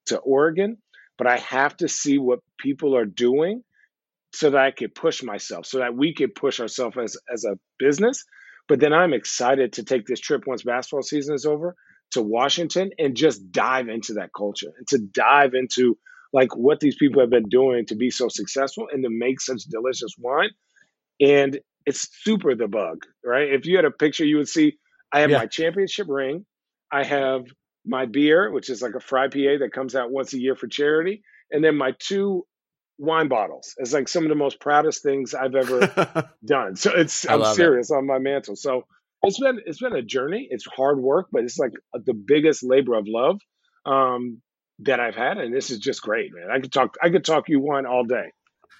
to 0.07 0.17
Oregon, 0.17 0.77
but 1.17 1.27
I 1.27 1.37
have 1.37 1.75
to 1.77 1.87
see 1.87 2.17
what 2.17 2.39
people 2.59 2.95
are 2.95 3.05
doing 3.05 3.63
so 4.33 4.49
that 4.49 4.61
I 4.61 4.71
could 4.71 4.93
push 4.93 5.23
myself, 5.23 5.65
so 5.65 5.79
that 5.79 5.95
we 5.95 6.13
could 6.13 6.35
push 6.35 6.59
ourselves 6.59 6.97
as 7.01 7.17
as 7.31 7.45
a 7.45 7.57
business. 7.79 8.23
But 8.67 8.79
then 8.79 8.93
I'm 8.93 9.13
excited 9.13 9.73
to 9.73 9.83
take 9.83 10.05
this 10.05 10.19
trip 10.19 10.43
once 10.47 10.63
basketball 10.63 11.03
season 11.03 11.35
is 11.35 11.45
over 11.45 11.75
to 12.11 12.21
Washington 12.21 12.91
and 12.97 13.15
just 13.15 13.51
dive 13.51 13.89
into 13.89 14.13
that 14.13 14.29
culture 14.35 14.71
and 14.77 14.87
to 14.87 14.99
dive 14.99 15.53
into 15.53 15.97
like 16.31 16.55
what 16.55 16.79
these 16.79 16.95
people 16.95 17.21
have 17.21 17.29
been 17.29 17.49
doing 17.49 17.85
to 17.87 17.95
be 17.95 18.09
so 18.09 18.27
successful 18.29 18.87
and 18.91 19.03
to 19.03 19.09
make 19.09 19.39
such 19.41 19.63
delicious 19.63 20.15
wine. 20.17 20.49
And 21.19 21.59
it's 21.85 22.07
super 22.23 22.55
the 22.55 22.67
bug, 22.67 23.05
right? 23.23 23.49
If 23.53 23.65
you 23.65 23.75
had 23.75 23.85
a 23.85 23.91
picture, 23.91 24.25
you 24.25 24.37
would 24.37 24.49
see 24.49 24.77
I 25.11 25.19
have 25.19 25.29
Yeah. 25.29 25.39
my 25.39 25.45
championship 25.45 26.07
ring, 26.09 26.45
I 26.91 27.03
have 27.03 27.45
my 27.85 28.05
beer, 28.05 28.51
which 28.51 28.69
is 28.69 28.81
like 28.81 28.95
a 28.95 28.99
fry 28.99 29.27
PA 29.27 29.57
that 29.59 29.71
comes 29.73 29.95
out 29.95 30.11
once 30.11 30.33
a 30.33 30.39
year 30.39 30.55
for 30.55 30.67
charity, 30.67 31.21
and 31.51 31.63
then 31.63 31.75
my 31.75 31.93
two 31.99 32.45
wine 32.97 33.27
bottles. 33.27 33.73
It's 33.77 33.93
like 33.93 34.07
some 34.07 34.23
of 34.23 34.29
the 34.29 34.35
most 34.35 34.59
proudest 34.59 35.03
things 35.03 35.33
I've 35.33 35.55
ever 35.55 36.29
done. 36.45 36.75
So 36.75 36.91
it's 36.95 37.27
I 37.27 37.33
I'm 37.33 37.39
love 37.41 37.53
it. 37.53 37.55
serious 37.55 37.91
on 37.91 38.05
my 38.07 38.19
mantle. 38.19 38.55
So 38.55 38.83
it's 39.23 39.39
been 39.39 39.59
it's 39.65 39.79
been 39.81 39.95
a 39.95 40.01
journey. 40.01 40.47
It's 40.49 40.65
hard 40.65 40.99
work, 40.99 41.27
but 41.31 41.43
it's 41.43 41.57
like 41.57 41.71
the 41.93 42.13
biggest 42.13 42.63
labor 42.63 42.95
of 42.95 43.05
love 43.07 43.39
um, 43.85 44.41
that 44.79 44.99
I've 44.99 45.15
had, 45.15 45.37
and 45.37 45.53
this 45.55 45.69
is 45.71 45.79
just 45.79 46.01
great, 46.01 46.31
man. 46.33 46.49
I 46.51 46.59
could 46.59 46.71
talk 46.71 46.95
I 47.01 47.09
could 47.09 47.23
talk 47.25 47.49
you 47.49 47.59
wine 47.59 47.85
all 47.85 48.03
day. 48.03 48.31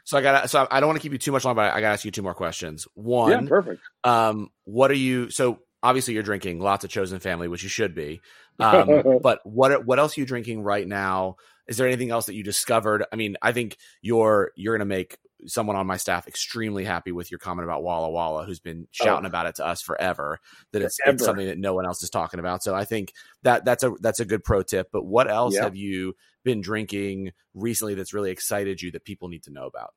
so 0.05 0.17
I 0.17 0.21
got. 0.21 0.49
So 0.49 0.67
I 0.69 0.79
don't 0.79 0.87
want 0.87 0.97
to 0.99 1.03
keep 1.03 1.11
you 1.13 1.17
too 1.17 1.31
much 1.31 1.45
long, 1.45 1.55
but 1.55 1.71
I 1.73 1.79
got 1.81 1.87
to 1.89 1.93
ask 1.93 2.05
you 2.05 2.11
two 2.11 2.21
more 2.23 2.33
questions. 2.33 2.87
yeah, 2.95 3.01
One, 3.03 3.47
perfect. 3.47 3.81
um, 4.03 4.49
what 4.65 4.91
are 4.91 4.95
you? 4.95 5.29
So 5.29 5.59
obviously 5.81 6.13
you're 6.13 6.23
drinking 6.23 6.59
lots 6.59 6.83
of 6.83 6.89
chosen 6.89 7.19
family, 7.19 7.47
which 7.47 7.63
you 7.63 7.69
should 7.69 7.93
be. 7.95 8.21
Um, 8.59 9.19
but 9.23 9.39
what 9.45 9.85
what 9.85 9.99
else 9.99 10.17
are 10.17 10.21
you 10.21 10.25
drinking 10.27 10.61
right 10.63 10.87
now? 10.87 11.35
Is 11.67 11.77
there 11.77 11.87
anything 11.87 12.11
else 12.11 12.25
that 12.25 12.35
you 12.35 12.43
discovered? 12.43 13.05
I 13.11 13.15
mean, 13.15 13.37
I 13.41 13.51
think 13.51 13.77
you're 14.01 14.51
you're 14.55 14.77
going 14.77 14.87
to 14.87 14.95
make 14.95 15.17
someone 15.45 15.75
on 15.75 15.87
my 15.87 15.97
staff 15.97 16.27
extremely 16.27 16.85
happy 16.85 17.11
with 17.11 17.31
your 17.31 17.37
comment 17.37 17.65
about 17.65 17.83
Walla 17.83 18.09
Walla, 18.09 18.45
who's 18.45 18.59
been 18.59 18.85
oh. 18.85 18.87
shouting 18.91 19.25
oh. 19.25 19.29
about 19.29 19.45
it 19.45 19.55
to 19.55 19.65
us 19.65 19.81
forever. 19.81 20.39
That 20.71 20.81
it's, 20.81 20.97
it's, 21.05 21.23
something 21.23 21.47
that 21.47 21.57
no 21.57 21.73
one 21.73 21.85
else 21.85 22.03
is 22.03 22.09
talking 22.09 22.39
about. 22.39 22.63
So 22.63 22.75
I 22.75 22.85
think 22.85 23.13
that 23.43 23.65
that's 23.65 23.83
a 23.83 23.93
that's 23.99 24.19
a 24.19 24.25
good 24.25 24.43
pro 24.43 24.63
tip. 24.63 24.89
But 24.91 25.05
what 25.05 25.29
else 25.29 25.55
yeah. 25.55 25.63
have 25.63 25.75
you 25.75 26.15
been 26.43 26.61
drinking 26.61 27.31
recently 27.53 27.95
that's 27.95 28.13
really 28.13 28.31
excited 28.31 28.81
you 28.81 28.91
that 28.91 29.05
people 29.05 29.29
need 29.29 29.43
to 29.43 29.51
know 29.51 29.65
about? 29.65 29.93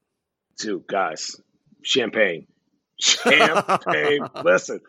Dude, 0.58 0.86
guys, 0.86 1.36
champagne, 1.82 2.46
champagne. 2.98 4.26
Listen, 4.44 4.80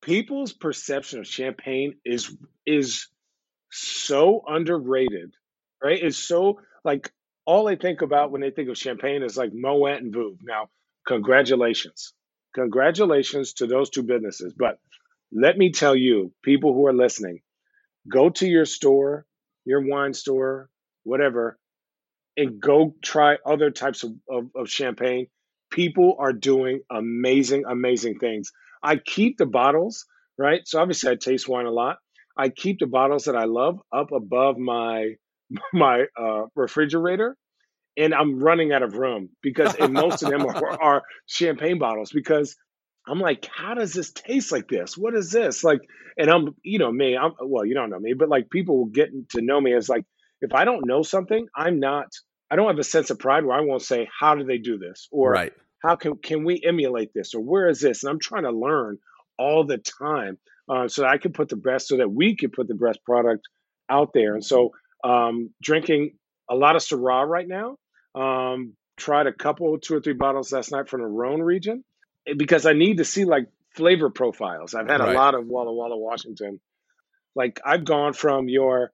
people's 0.00 0.52
perception 0.52 1.20
of 1.20 1.26
champagne 1.26 1.94
is 2.04 2.34
is 2.66 3.08
so 3.70 4.42
underrated, 4.46 5.34
right? 5.82 6.02
It's 6.02 6.18
so 6.18 6.60
like 6.84 7.12
all 7.46 7.64
they 7.64 7.76
think 7.76 8.02
about 8.02 8.30
when 8.30 8.40
they 8.40 8.50
think 8.50 8.68
of 8.68 8.76
champagne 8.76 9.22
is 9.22 9.36
like 9.36 9.52
Moet 9.52 10.02
and 10.02 10.12
Veuve. 10.12 10.38
Now, 10.42 10.68
congratulations. 11.06 12.12
Congratulations 12.54 13.54
to 13.54 13.66
those 13.66 13.90
two 13.90 14.02
businesses. 14.02 14.52
But 14.56 14.78
let 15.32 15.56
me 15.56 15.72
tell 15.72 15.94
you, 15.94 16.32
people 16.42 16.72
who 16.74 16.86
are 16.86 16.92
listening, 16.92 17.40
go 18.10 18.30
to 18.30 18.46
your 18.46 18.64
store, 18.64 19.26
your 19.64 19.86
wine 19.86 20.14
store, 20.14 20.70
whatever, 21.04 21.58
and 22.36 22.60
go 22.60 22.94
try 23.02 23.36
other 23.44 23.70
types 23.70 24.04
of, 24.04 24.12
of, 24.28 24.50
of 24.54 24.68
champagne. 24.68 25.26
People 25.70 26.16
are 26.18 26.32
doing 26.32 26.80
amazing, 26.90 27.64
amazing 27.68 28.18
things. 28.18 28.52
I 28.82 28.96
keep 28.96 29.36
the 29.36 29.46
bottles, 29.46 30.06
right? 30.38 30.60
So 30.66 30.80
obviously 30.80 31.10
I 31.10 31.16
taste 31.16 31.48
wine 31.48 31.66
a 31.66 31.70
lot. 31.70 31.98
I 32.36 32.48
keep 32.48 32.78
the 32.78 32.86
bottles 32.86 33.24
that 33.24 33.36
I 33.36 33.44
love 33.44 33.80
up 33.92 34.12
above 34.12 34.56
my 34.56 35.14
my 35.72 36.06
uh, 36.16 36.44
refrigerator 36.54 37.36
and 37.98 38.14
I'm 38.14 38.38
running 38.38 38.72
out 38.72 38.82
of 38.82 38.94
room 38.94 39.30
because 39.42 39.74
and 39.74 39.92
most 39.92 40.22
of 40.22 40.30
them 40.30 40.46
are, 40.46 40.82
are, 40.82 41.02
champagne 41.26 41.78
bottles 41.78 42.10
because 42.12 42.56
I'm 43.06 43.20
like, 43.20 43.46
how 43.54 43.74
does 43.74 43.92
this 43.92 44.12
taste 44.12 44.52
like 44.52 44.68
this? 44.68 44.96
What 44.96 45.14
is 45.14 45.30
this? 45.30 45.64
Like, 45.64 45.80
and 46.16 46.30
I'm, 46.30 46.54
you 46.62 46.78
know, 46.78 46.92
me, 46.92 47.16
I'm, 47.16 47.32
well, 47.40 47.64
you 47.64 47.74
don't 47.74 47.90
know 47.90 47.98
me, 47.98 48.14
but 48.14 48.28
like 48.28 48.50
people 48.50 48.78
will 48.78 48.86
get 48.86 49.08
to 49.30 49.40
know 49.40 49.60
me 49.60 49.74
as 49.74 49.88
like, 49.88 50.04
if 50.40 50.54
I 50.54 50.64
don't 50.64 50.86
know 50.86 51.02
something, 51.02 51.48
I'm 51.56 51.80
not, 51.80 52.06
I 52.50 52.56
don't 52.56 52.68
have 52.68 52.78
a 52.78 52.84
sense 52.84 53.10
of 53.10 53.18
pride 53.18 53.44
where 53.44 53.56
I 53.56 53.62
won't 53.62 53.82
say, 53.82 54.08
how 54.18 54.36
do 54.36 54.44
they 54.44 54.58
do 54.58 54.78
this? 54.78 55.08
Or 55.10 55.32
right. 55.32 55.52
how 55.82 55.96
can, 55.96 56.16
can 56.16 56.44
we 56.44 56.62
emulate 56.64 57.12
this? 57.14 57.34
Or 57.34 57.40
where 57.40 57.68
is 57.68 57.80
this? 57.80 58.04
And 58.04 58.10
I'm 58.10 58.20
trying 58.20 58.44
to 58.44 58.52
learn 58.52 58.98
all 59.38 59.64
the 59.64 59.78
time 59.78 60.38
uh, 60.68 60.88
so 60.88 61.02
that 61.02 61.10
I 61.10 61.18
can 61.18 61.32
put 61.32 61.48
the 61.48 61.56
best, 61.56 61.88
so 61.88 61.96
that 61.96 62.10
we 62.10 62.36
can 62.36 62.50
put 62.50 62.68
the 62.68 62.74
best 62.74 63.02
product 63.04 63.42
out 63.90 64.12
there. 64.12 64.34
And 64.34 64.44
so 64.44 64.72
um, 65.04 65.50
drinking 65.62 66.12
a 66.50 66.54
lot 66.54 66.76
of 66.76 66.82
Syrah 66.82 67.26
right 67.26 67.46
now. 67.46 67.76
Um, 68.14 68.74
tried 68.96 69.26
a 69.26 69.32
couple, 69.32 69.78
two 69.78 69.94
or 69.94 70.00
three 70.00 70.14
bottles 70.14 70.52
last 70.52 70.72
night 70.72 70.88
from 70.88 71.02
the 71.02 71.06
Rhone 71.06 71.40
region 71.40 71.84
eh, 72.26 72.34
because 72.36 72.66
I 72.66 72.72
need 72.72 72.98
to 72.98 73.04
see 73.04 73.24
like 73.24 73.46
flavor 73.74 74.10
profiles. 74.10 74.74
I've 74.74 74.88
had 74.88 75.00
right. 75.00 75.14
a 75.14 75.18
lot 75.18 75.34
of 75.34 75.46
Walla 75.46 75.72
Walla, 75.72 75.96
Washington. 75.96 76.60
Like 77.34 77.60
I've 77.64 77.84
gone 77.84 78.12
from 78.12 78.48
your 78.48 78.90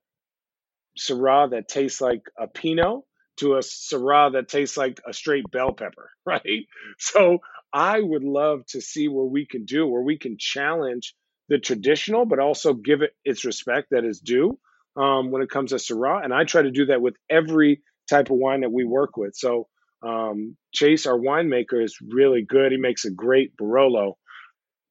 Syrah 0.99 1.51
that 1.51 1.69
tastes 1.69 2.01
like 2.01 2.23
a 2.39 2.47
Pinot 2.47 3.01
to 3.39 3.55
a 3.55 3.61
Syrah 3.61 4.33
that 4.35 4.49
tastes 4.49 4.77
like 4.77 5.01
a 5.09 5.13
straight 5.13 5.51
bell 5.51 5.73
pepper, 5.73 6.11
right? 6.27 6.67
So 6.99 7.39
I 7.73 8.01
would 8.01 8.25
love 8.25 8.67
to 8.69 8.81
see 8.81 9.09
where 9.09 9.25
we 9.25 9.47
can 9.47 9.65
do, 9.65 9.87
where 9.87 10.03
we 10.03 10.19
can 10.19 10.37
challenge 10.39 11.15
the 11.49 11.59
traditional, 11.59 12.25
but 12.25 12.39
also 12.39 12.75
give 12.75 13.03
it 13.03 13.15
its 13.25 13.45
respect 13.45 13.89
that 13.91 14.05
is 14.05 14.21
due 14.21 14.59
um, 14.97 15.31
when 15.31 15.43
it 15.43 15.51
comes 15.51 15.71
to 15.71 15.77
Syrah. 15.77 16.25
And 16.25 16.33
I 16.33 16.45
try 16.45 16.63
to 16.63 16.71
do 16.71 16.87
that 16.87 17.01
with 17.01 17.17
every 17.31 17.83
type 18.09 18.31
of 18.31 18.37
wine 18.37 18.61
that 18.61 18.73
we 18.73 18.85
work 18.85 19.17
with. 19.17 19.35
So 19.35 19.69
um, 20.03 20.57
Chase, 20.73 21.07
our 21.07 21.19
winemaker, 21.19 21.83
is 21.83 21.99
really 22.01 22.43
good. 22.43 22.73
He 22.73 22.79
makes 22.79 23.05
a 23.05 23.11
great 23.11 23.57
Barolo. 23.57 24.15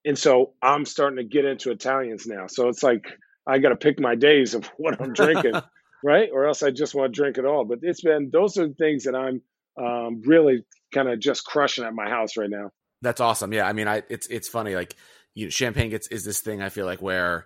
And 0.05 0.17
so 0.17 0.53
I'm 0.61 0.85
starting 0.85 1.17
to 1.17 1.23
get 1.23 1.45
into 1.45 1.71
Italians 1.71 2.25
now. 2.25 2.47
So 2.47 2.69
it's 2.69 2.83
like 2.83 3.05
I 3.47 3.59
got 3.59 3.69
to 3.69 3.75
pick 3.75 3.99
my 3.99 4.15
days 4.15 4.53
of 4.53 4.65
what 4.77 5.01
I'm 5.01 5.13
drinking, 5.13 5.53
right? 6.03 6.29
Or 6.31 6.45
else 6.45 6.63
I 6.63 6.71
just 6.71 6.95
want 6.95 7.13
to 7.13 7.21
drink 7.21 7.37
it 7.37 7.45
all. 7.45 7.65
But 7.65 7.79
it's 7.81 8.01
been 8.01 8.29
those 8.31 8.57
are 8.57 8.67
the 8.67 8.73
things 8.73 9.03
that 9.03 9.15
I'm 9.15 9.41
um, 9.81 10.21
really 10.25 10.65
kind 10.93 11.09
of 11.09 11.19
just 11.19 11.45
crushing 11.45 11.83
at 11.83 11.93
my 11.93 12.09
house 12.09 12.37
right 12.37 12.49
now. 12.49 12.71
That's 13.01 13.21
awesome. 13.21 13.53
Yeah, 13.53 13.67
I 13.67 13.73
mean, 13.73 13.87
I 13.87 14.03
it's 14.09 14.27
it's 14.27 14.47
funny 14.47 14.75
like 14.75 14.95
you 15.35 15.45
know, 15.45 15.49
champagne 15.49 15.89
gets 15.89 16.07
is 16.07 16.23
this 16.23 16.41
thing 16.41 16.61
I 16.61 16.69
feel 16.69 16.85
like 16.85 17.01
where 17.01 17.45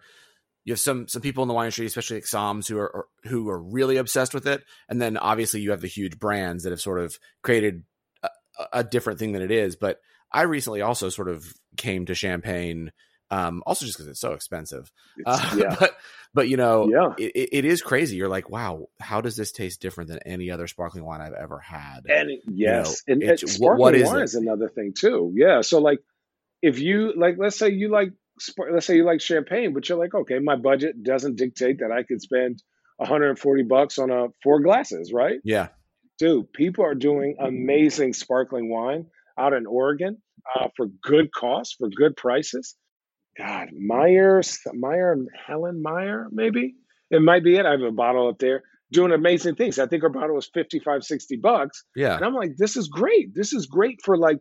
you 0.68 0.74
have 0.74 0.82
some 0.82 1.08
some 1.08 1.22
people 1.22 1.44
in 1.46 1.48
the 1.48 1.54
wine 1.54 1.68
industry, 1.68 1.86
especially 1.86 2.18
like 2.18 2.26
Soms, 2.26 2.68
who 2.68 2.78
are 2.78 3.08
who 3.24 3.48
are 3.48 3.58
really 3.58 3.96
obsessed 3.96 4.34
with 4.34 4.46
it, 4.46 4.66
and 4.90 5.02
then 5.02 5.16
obviously 5.16 5.62
you 5.62 5.72
have 5.72 5.80
the 5.80 5.88
huge 5.88 6.20
brands 6.20 6.66
that 6.66 6.72
have 6.72 6.82
sort 6.82 7.00
of 7.00 7.18
created 7.42 7.84
a, 8.22 8.30
a 8.74 8.84
different 8.84 9.18
thing 9.18 9.32
than 9.32 9.42
it 9.42 9.50
is. 9.50 9.78
But 9.78 10.02
I 10.30 10.42
recently 10.42 10.82
also 10.82 11.08
sort 11.08 11.30
of 11.30 11.46
came 11.78 12.08
to 12.08 12.16
champagne, 12.16 12.92
um, 13.32 13.64
also 13.66 13.86
just 13.86 13.98
because 13.98 14.10
it's 14.10 14.20
so 14.20 14.34
expensive. 14.34 14.92
Uh, 15.26 15.56
yeah. 15.56 15.76
but 15.80 15.96
but 16.34 16.50
you 16.50 16.58
know, 16.58 16.90
yeah. 16.92 17.14
It, 17.18 17.50
it 17.54 17.64
is 17.64 17.82
crazy. 17.82 18.18
You're 18.18 18.28
like, 18.28 18.50
wow, 18.50 18.88
how 19.00 19.22
does 19.22 19.38
this 19.38 19.54
taste 19.54 19.80
different 19.80 20.10
than 20.10 20.20
any 20.26 20.52
other 20.52 20.68
sparkling 20.68 21.06
wine 21.06 21.22
I've 21.22 21.32
ever 21.32 21.60
had? 21.60 22.02
And 22.10 22.30
yes, 22.46 23.04
you 23.08 23.16
know, 23.16 23.22
and, 23.22 23.32
and 23.32 23.40
sparkling 23.40 23.80
what 23.80 23.96
is 23.96 24.08
wine 24.10 24.20
it? 24.20 24.24
is 24.26 24.36
another 24.36 24.68
thing 24.68 24.92
too. 24.92 25.32
Yeah, 25.34 25.62
so 25.62 25.80
like 25.80 26.00
if 26.62 26.78
you 26.78 27.14
like, 27.16 27.38
let's 27.38 27.58
say 27.58 27.70
you 27.70 27.88
like 27.88 28.12
let's 28.72 28.86
say 28.86 28.96
you 28.96 29.06
like 29.06 29.22
champagne, 29.22 29.74
but 29.74 29.88
you're 29.88 29.98
like, 29.98 30.14
okay, 30.14 30.40
my 30.40 30.56
budget 30.56 31.04
doesn't 31.04 31.38
dictate 31.38 31.80
that 31.80 31.92
I 31.92 32.04
could 32.04 32.22
spend 32.22 32.62
140 32.98 33.64
bucks 33.64 33.98
on 33.98 34.12
a 34.12 34.28
four 34.44 34.62
glasses, 34.62 35.12
right? 35.14 35.40
Yeah. 35.44 35.70
Dude, 36.20 36.52
people 36.52 36.84
are 36.86 36.96
doing 36.96 37.36
amazing 37.40 38.14
sparkling 38.14 38.70
wine 38.70 39.06
out 39.38 39.54
in 39.54 39.66
Oregon 39.68 40.18
uh, 40.56 40.70
for 40.76 40.88
good 41.04 41.32
cost, 41.32 41.76
for 41.78 41.90
good 41.90 42.16
prices. 42.16 42.76
God, 43.38 43.70
Meyer, 43.72 44.42
Meyer, 44.74 45.16
Helen 45.46 45.82
Meyer, 45.84 46.28
maybe 46.32 46.76
it 47.12 47.22
might 47.22 47.44
be 47.44 47.56
it. 47.56 47.66
I 47.66 47.72
have 47.72 47.82
a 47.82 47.92
bottle 47.92 48.30
up 48.30 48.40
there 48.40 48.64
doing 48.92 49.12
amazing 49.12 49.56
things. 49.56 49.80
I 49.80 49.88
think 49.88 50.04
our 50.04 50.10
bottle 50.10 50.36
was 50.36 50.50
55, 50.54 51.04
60 51.04 51.36
bucks. 51.38 51.84
Yeah. 51.96 52.16
And 52.16 52.26
I'm 52.26 52.34
like, 52.34 52.58
this 52.58 52.78
is 52.78 52.88
great. 52.88 53.36
This 53.36 53.54
is 53.54 53.68
great 53.68 54.00
for 54.04 54.18
like 54.18 54.40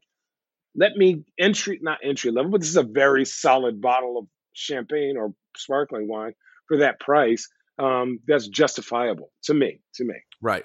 let 0.77 0.97
me 0.97 1.25
entry 1.39 1.79
not 1.83 1.99
entry 2.03 2.31
level, 2.31 2.51
but 2.53 2.61
this 2.61 2.71
is 2.71 2.77
a 2.77 2.83
very 2.83 3.25
solid 3.25 3.81
bottle 3.81 4.19
of 4.19 4.27
champagne 4.53 5.17
or 5.17 5.33
sparkling 5.57 6.09
wine 6.09 6.35
for 6.69 6.79
that 6.79 7.01
price. 7.01 7.49
Um, 7.79 8.21
that's 8.27 8.49
justifiable 8.49 9.31
to 9.45 9.55
me. 9.55 9.81
To 9.95 10.05
me, 10.05 10.15
right? 10.41 10.65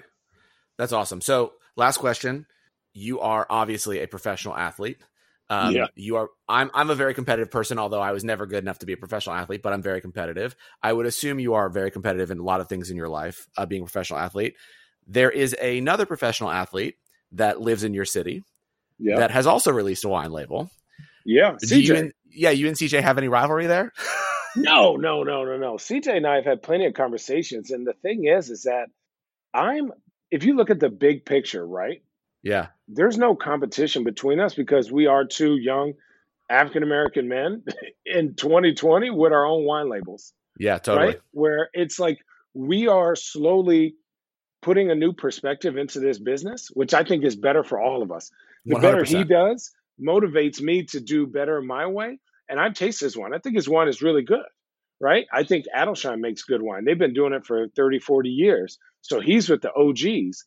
That's 0.77 0.93
awesome. 0.93 1.21
So, 1.21 1.53
last 1.75 1.97
question: 1.97 2.45
You 2.93 3.19
are 3.21 3.45
obviously 3.49 4.01
a 4.01 4.07
professional 4.07 4.55
athlete. 4.55 4.97
Um, 5.49 5.75
yeah. 5.75 5.87
You 5.95 6.15
are. 6.15 6.29
I'm. 6.47 6.71
I'm 6.73 6.89
a 6.89 6.95
very 6.95 7.13
competitive 7.13 7.51
person. 7.51 7.79
Although 7.79 8.01
I 8.01 8.11
was 8.11 8.23
never 8.23 8.45
good 8.45 8.63
enough 8.63 8.79
to 8.79 8.85
be 8.85 8.93
a 8.93 8.97
professional 8.97 9.35
athlete, 9.35 9.61
but 9.61 9.73
I'm 9.73 9.81
very 9.81 9.99
competitive. 9.99 10.55
I 10.81 10.93
would 10.93 11.05
assume 11.05 11.39
you 11.39 11.55
are 11.55 11.69
very 11.69 11.91
competitive 11.91 12.31
in 12.31 12.39
a 12.39 12.43
lot 12.43 12.61
of 12.61 12.69
things 12.69 12.89
in 12.89 12.97
your 12.97 13.09
life. 13.09 13.47
Uh, 13.57 13.65
being 13.65 13.81
a 13.81 13.85
professional 13.85 14.19
athlete, 14.19 14.55
there 15.05 15.29
is 15.29 15.53
another 15.61 16.05
professional 16.05 16.49
athlete 16.49 16.95
that 17.33 17.59
lives 17.59 17.83
in 17.83 17.93
your 17.93 18.05
city 18.05 18.43
that 19.01 19.31
has 19.31 19.47
also 19.47 19.71
released 19.71 20.05
a 20.05 20.09
wine 20.09 20.31
label. 20.31 20.69
Yeah, 21.25 21.55
CJ. 21.63 21.83
You 21.83 21.95
and, 21.95 22.13
yeah, 22.29 22.49
you 22.51 22.67
and 22.67 22.75
CJ 22.75 23.01
have 23.01 23.17
any 23.17 23.27
rivalry 23.27 23.67
there? 23.67 23.91
no, 24.55 24.95
no, 24.95 25.23
no, 25.23 25.43
no, 25.43 25.57
no. 25.57 25.73
CJ 25.73 26.17
and 26.17 26.27
I 26.27 26.35
have 26.35 26.45
had 26.45 26.63
plenty 26.63 26.85
of 26.85 26.93
conversations, 26.93 27.71
and 27.71 27.85
the 27.85 27.93
thing 27.93 28.25
is, 28.25 28.49
is 28.49 28.63
that 28.63 28.87
I'm. 29.53 29.91
If 30.29 30.45
you 30.45 30.55
look 30.55 30.69
at 30.69 30.79
the 30.79 30.89
big 30.89 31.25
picture, 31.25 31.65
right? 31.65 32.01
Yeah. 32.43 32.67
There's 32.87 33.17
no 33.17 33.35
competition 33.35 34.03
between 34.03 34.39
us 34.39 34.53
because 34.53 34.91
we 34.91 35.07
are 35.07 35.25
two 35.25 35.57
young 35.57 35.93
African 36.49 36.83
American 36.83 37.27
men 37.27 37.63
in 38.05 38.35
2020 38.35 39.09
with 39.11 39.31
our 39.31 39.45
own 39.45 39.65
wine 39.65 39.89
labels. 39.89 40.33
Yeah, 40.57 40.77
totally. 40.77 41.07
Right? 41.07 41.19
Where 41.31 41.69
it's 41.73 41.99
like 41.99 42.19
we 42.53 42.87
are 42.87 43.15
slowly 43.15 43.95
putting 44.61 44.91
a 44.91 44.95
new 44.95 45.13
perspective 45.13 45.77
into 45.77 45.99
this 45.99 46.19
business, 46.19 46.69
which 46.73 46.93
I 46.93 47.03
think 47.03 47.23
is 47.23 47.35
better 47.35 47.63
for 47.63 47.79
all 47.79 48.03
of 48.03 48.11
us. 48.11 48.31
The 48.65 48.75
100%. 48.75 48.81
better 48.81 49.03
he 49.03 49.23
does 49.23 49.71
motivates 50.01 50.61
me 50.61 50.83
to 50.85 50.99
do 50.99 51.27
better 51.27 51.61
my 51.61 51.87
way. 51.87 52.19
And 52.49 52.59
I've 52.59 52.73
tasted 52.73 53.05
his 53.05 53.17
wine. 53.17 53.33
I 53.33 53.39
think 53.39 53.55
his 53.55 53.69
wine 53.69 53.87
is 53.87 54.01
really 54.01 54.23
good, 54.23 54.45
right? 54.99 55.25
I 55.31 55.43
think 55.43 55.65
Adelsheim 55.75 56.19
makes 56.19 56.43
good 56.43 56.61
wine. 56.61 56.83
They've 56.85 56.97
been 56.97 57.13
doing 57.13 57.33
it 57.33 57.45
for 57.45 57.67
30, 57.75 57.99
40 57.99 58.29
years. 58.29 58.77
So 59.01 59.19
he's 59.19 59.49
with 59.49 59.61
the 59.61 59.73
OGs. 59.73 60.45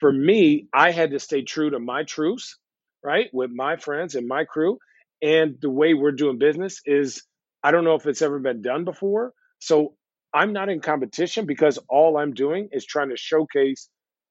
For 0.00 0.12
me, 0.12 0.68
I 0.74 0.90
had 0.90 1.12
to 1.12 1.20
stay 1.20 1.42
true 1.42 1.70
to 1.70 1.78
my 1.78 2.04
truths, 2.04 2.58
right? 3.02 3.28
With 3.32 3.50
my 3.50 3.76
friends 3.76 4.16
and 4.16 4.26
my 4.26 4.44
crew. 4.44 4.78
And 5.22 5.56
the 5.60 5.70
way 5.70 5.94
we're 5.94 6.12
doing 6.12 6.38
business 6.38 6.80
is, 6.84 7.22
I 7.62 7.70
don't 7.70 7.84
know 7.84 7.94
if 7.94 8.06
it's 8.06 8.22
ever 8.22 8.40
been 8.40 8.60
done 8.60 8.84
before. 8.84 9.32
So 9.60 9.94
I'm 10.34 10.52
not 10.52 10.68
in 10.68 10.80
competition 10.80 11.46
because 11.46 11.78
all 11.88 12.18
I'm 12.18 12.34
doing 12.34 12.68
is 12.72 12.84
trying 12.84 13.10
to 13.10 13.16
showcase 13.16 13.88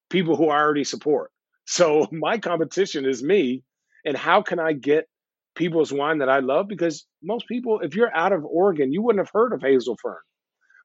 people 0.10 0.36
who 0.36 0.50
I 0.50 0.58
already 0.58 0.84
support. 0.84 1.32
So 1.66 2.08
my 2.12 2.38
competition 2.38 3.06
is 3.06 3.24
me, 3.24 3.64
and 4.06 4.18
how 4.18 4.42
can 4.42 4.60
I 4.60 4.74
get 4.74 5.08
people's 5.56 5.94
wine 5.94 6.20
that 6.20 6.30
I 6.30 6.40
love 6.40 6.68
because 6.68 7.06
most 7.22 7.48
people, 7.48 7.80
if 7.82 7.96
you're 7.96 8.16
out 8.16 8.34
of 8.34 8.44
Oregon, 8.44 8.92
you 8.92 9.02
wouldn't 9.02 9.26
have 9.26 9.32
heard 9.34 9.54
of 9.54 9.62
Hazelfern. 9.62 10.18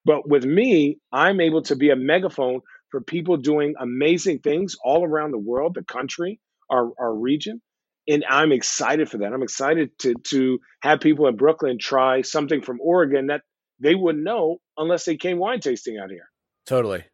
But 0.05 0.29
with 0.29 0.45
me, 0.45 0.99
I'm 1.12 1.41
able 1.41 1.62
to 1.62 1.77
be 1.77 1.91
a 1.91 1.97
megaphone 1.97 2.61
for 2.91 3.01
people 3.01 3.37
doing 3.37 3.75
amazing 3.79 4.41
things 4.41 4.77
all 4.83 5.05
around 5.05 5.33
the 5.33 5.38
world, 5.38 5.75
the 5.75 5.85
country, 5.85 6.41
our, 6.71 6.91
our 6.99 7.14
region. 7.14 7.61
And 8.07 8.25
I'm 8.29 8.53
excited 8.53 9.11
for 9.11 9.19
that. 9.19 9.33
I'm 9.33 9.43
excited 9.43 9.91
to 9.99 10.14
to 10.31 10.61
have 10.81 11.01
people 11.01 11.27
in 11.27 11.37
Brooklyn 11.37 11.79
try 11.79 12.23
something 12.23 12.62
from 12.62 12.79
Oregon 12.81 13.27
that 13.27 13.43
they 13.81 13.95
wouldn't 13.95 14.25
know 14.25 14.59
unless 14.79 15.05
they 15.05 15.17
came 15.17 15.38
wine 15.38 15.61
tasting 15.61 15.99
out 15.99 16.11
here. 16.11 16.31
Totally. 16.64 17.05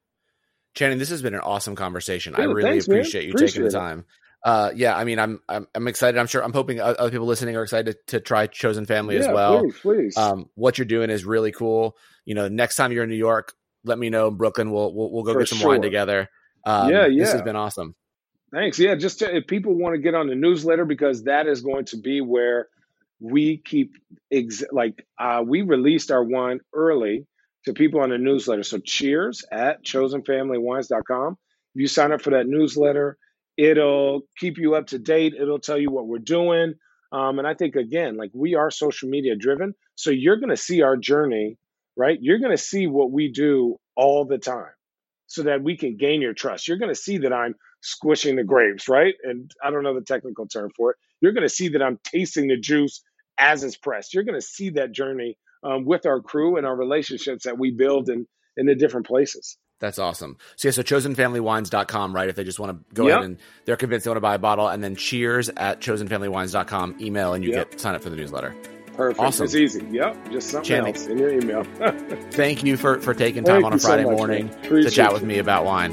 Channing, 0.74 0.98
this 0.98 1.10
has 1.10 1.22
been 1.22 1.34
an 1.34 1.40
awesome 1.40 1.76
conversation. 1.76 2.34
I 2.34 2.44
really 2.44 2.62
thanks, 2.62 2.86
appreciate 2.86 3.22
man. 3.22 3.28
you 3.28 3.34
appreciate 3.34 3.62
taking 3.62 3.64
the 3.64 3.70
time. 3.70 4.04
Uh, 4.44 4.70
yeah, 4.74 4.94
I 4.94 5.04
mean, 5.04 5.18
I'm, 5.18 5.40
I'm, 5.48 5.66
I'm 5.74 5.88
excited. 5.88 6.18
I'm 6.18 6.26
sure. 6.26 6.42
I'm 6.42 6.52
hoping 6.52 6.78
other 6.78 7.10
people 7.10 7.26
listening 7.26 7.56
are 7.56 7.62
excited 7.62 7.96
to, 8.08 8.18
to 8.18 8.20
try 8.20 8.46
Chosen 8.46 8.84
Family 8.84 9.14
yeah, 9.14 9.22
as 9.22 9.28
well. 9.28 9.60
Please, 9.60 9.78
please. 9.80 10.16
Um, 10.18 10.50
what 10.54 10.76
you're 10.76 10.84
doing 10.84 11.08
is 11.08 11.24
really 11.24 11.50
cool. 11.50 11.96
You 12.26 12.34
know, 12.34 12.48
next 12.48 12.76
time 12.76 12.92
you're 12.92 13.04
in 13.04 13.10
New 13.10 13.16
York, 13.16 13.54
let 13.84 13.98
me 13.98 14.10
know. 14.10 14.30
Brooklyn, 14.30 14.70
we'll 14.70 14.92
we'll, 14.94 15.10
we'll 15.10 15.22
go 15.22 15.32
For 15.32 15.38
get 15.40 15.48
some 15.48 15.58
sure. 15.58 15.68
wine 15.68 15.80
together. 15.82 16.28
Um, 16.66 16.90
yeah, 16.90 17.06
yeah. 17.06 17.24
This 17.24 17.32
has 17.32 17.42
been 17.42 17.56
awesome. 17.56 17.94
Thanks. 18.52 18.78
Yeah, 18.78 18.94
just 18.96 19.20
to, 19.20 19.34
if 19.34 19.46
people 19.46 19.74
want 19.74 19.94
to 19.94 19.98
get 19.98 20.14
on 20.14 20.28
the 20.28 20.34
newsletter 20.34 20.84
because 20.84 21.24
that 21.24 21.46
is 21.46 21.62
going 21.62 21.86
to 21.86 21.96
be 21.96 22.20
where 22.20 22.68
we 23.20 23.56
keep 23.56 23.92
ex- 24.30 24.62
like 24.70 25.06
uh, 25.18 25.42
we 25.46 25.62
released 25.62 26.10
our 26.10 26.22
wine 26.22 26.60
early 26.72 27.26
to 27.64 27.72
people 27.72 28.00
on 28.00 28.10
the 28.10 28.18
newsletter. 28.18 28.62
So 28.62 28.78
cheers 28.78 29.44
at 29.50 29.84
chosenfamilywines.com. 29.84 31.38
If 31.74 31.80
you 31.80 31.88
sign 31.88 32.12
up 32.12 32.22
for 32.22 32.30
that 32.30 32.46
newsletter, 32.46 33.16
it'll 33.56 34.22
keep 34.38 34.58
you 34.58 34.74
up 34.74 34.88
to 34.88 34.98
date. 34.98 35.34
It'll 35.38 35.58
tell 35.58 35.78
you 35.78 35.90
what 35.90 36.06
we're 36.06 36.18
doing. 36.18 36.74
Um, 37.12 37.38
and 37.38 37.46
I 37.46 37.54
think 37.54 37.76
again, 37.76 38.16
like 38.16 38.30
we 38.34 38.54
are 38.54 38.70
social 38.70 39.08
media 39.08 39.36
driven, 39.36 39.74
so 39.94 40.10
you're 40.10 40.36
going 40.36 40.50
to 40.50 40.56
see 40.56 40.82
our 40.82 40.96
journey, 40.96 41.58
right? 41.96 42.18
You're 42.20 42.40
going 42.40 42.56
to 42.56 42.62
see 42.62 42.86
what 42.88 43.12
we 43.12 43.30
do 43.30 43.76
all 43.96 44.24
the 44.24 44.38
time, 44.38 44.72
so 45.26 45.44
that 45.44 45.62
we 45.62 45.76
can 45.76 45.96
gain 45.96 46.20
your 46.20 46.34
trust. 46.34 46.66
You're 46.66 46.78
going 46.78 46.90
to 46.92 47.00
see 47.00 47.18
that 47.18 47.32
I'm 47.32 47.54
squishing 47.82 48.34
the 48.36 48.42
grapes, 48.44 48.88
right? 48.88 49.14
And 49.22 49.50
I 49.62 49.70
don't 49.70 49.84
know 49.84 49.94
the 49.94 50.04
technical 50.04 50.48
term 50.48 50.70
for 50.76 50.90
it. 50.90 50.96
You're 51.20 51.32
going 51.32 51.46
to 51.46 51.54
see 51.54 51.68
that 51.68 51.82
I'm 51.82 52.00
tasting 52.02 52.48
the 52.48 52.56
juice 52.56 53.00
as 53.38 53.62
it's 53.62 53.76
pressed. 53.76 54.12
You're 54.12 54.24
going 54.24 54.40
to 54.40 54.46
see 54.46 54.70
that 54.70 54.90
journey 54.92 55.38
um, 55.64 55.84
with 55.84 56.06
our 56.06 56.20
crew 56.20 56.56
and 56.56 56.66
our 56.66 56.76
relationships 56.76 57.44
that 57.44 57.58
we 57.58 57.70
build 57.70 58.08
in 58.08 58.26
in 58.56 58.66
the 58.66 58.74
different 58.74 59.06
places. 59.06 59.56
That's 59.80 59.98
awesome. 59.98 60.38
So 60.56 60.68
yeah, 60.68 60.72
so 60.72 60.82
chosenfamilywines.com, 60.82 62.14
right? 62.14 62.28
If 62.28 62.36
they 62.36 62.44
just 62.44 62.60
want 62.60 62.72
to 62.72 62.94
go 62.94 63.06
yep. 63.06 63.18
ahead 63.18 63.24
and 63.24 63.38
they're 63.64 63.76
convinced 63.76 64.04
they 64.04 64.10
want 64.10 64.18
to 64.18 64.22
buy 64.22 64.36
a 64.36 64.38
bottle, 64.38 64.68
and 64.68 64.82
then 64.82 64.96
cheers 64.96 65.48
at 65.48 65.80
chosenfamilywines.com, 65.80 66.98
email, 67.00 67.34
and 67.34 67.44
you 67.44 67.50
yep. 67.50 67.70
get 67.72 67.80
sign 67.80 67.94
up 67.94 68.02
for 68.02 68.10
the 68.10 68.16
newsletter. 68.16 68.54
Perfect. 68.94 69.20
Awesome. 69.20 69.44
It's 69.44 69.56
easy. 69.56 69.84
Yep. 69.90 70.30
Just 70.30 70.50
something 70.50 70.68
Channing, 70.68 70.94
else 70.94 71.06
in 71.06 71.18
your 71.18 71.30
email. 71.30 71.64
thank 72.30 72.62
you 72.62 72.76
for, 72.76 73.00
for 73.00 73.12
taking 73.12 73.42
time 73.42 73.62
thank 73.62 73.66
on 73.66 73.72
a 73.72 73.78
Friday 73.78 74.04
so 74.04 74.10
much, 74.10 74.18
morning 74.18 74.48
to 74.62 74.90
chat 74.90 75.12
with 75.12 75.24
me 75.24 75.38
about 75.38 75.64
wine. 75.64 75.92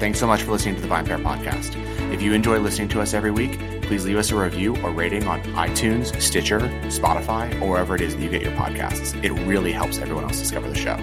Thanks 0.00 0.18
so 0.18 0.26
much 0.26 0.42
for 0.42 0.50
listening 0.50 0.74
to 0.74 0.80
the 0.80 0.88
VinePair 0.88 1.22
podcast. 1.22 1.80
If 2.12 2.20
you 2.20 2.32
enjoy 2.32 2.58
listening 2.58 2.88
to 2.88 3.00
us 3.00 3.14
every 3.14 3.30
week, 3.30 3.58
please 3.84 4.04
leave 4.04 4.16
us 4.16 4.30
a 4.30 4.36
review 4.36 4.76
or 4.82 4.90
rating 4.90 5.26
on 5.26 5.42
iTunes, 5.54 6.20
Stitcher, 6.20 6.60
Spotify, 6.88 7.60
or 7.60 7.70
wherever 7.70 7.94
it 7.94 8.00
is 8.00 8.16
that 8.16 8.22
you 8.22 8.30
get 8.30 8.42
your 8.42 8.52
podcasts. 8.52 9.22
It 9.24 9.32
really 9.44 9.72
helps 9.72 9.98
everyone 9.98 10.24
else 10.24 10.38
discover 10.38 10.68
the 10.68 10.74
show. 10.74 10.96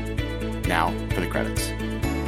Now 0.68 0.92
for 1.14 1.22
the 1.22 1.28
credits. 1.28 1.68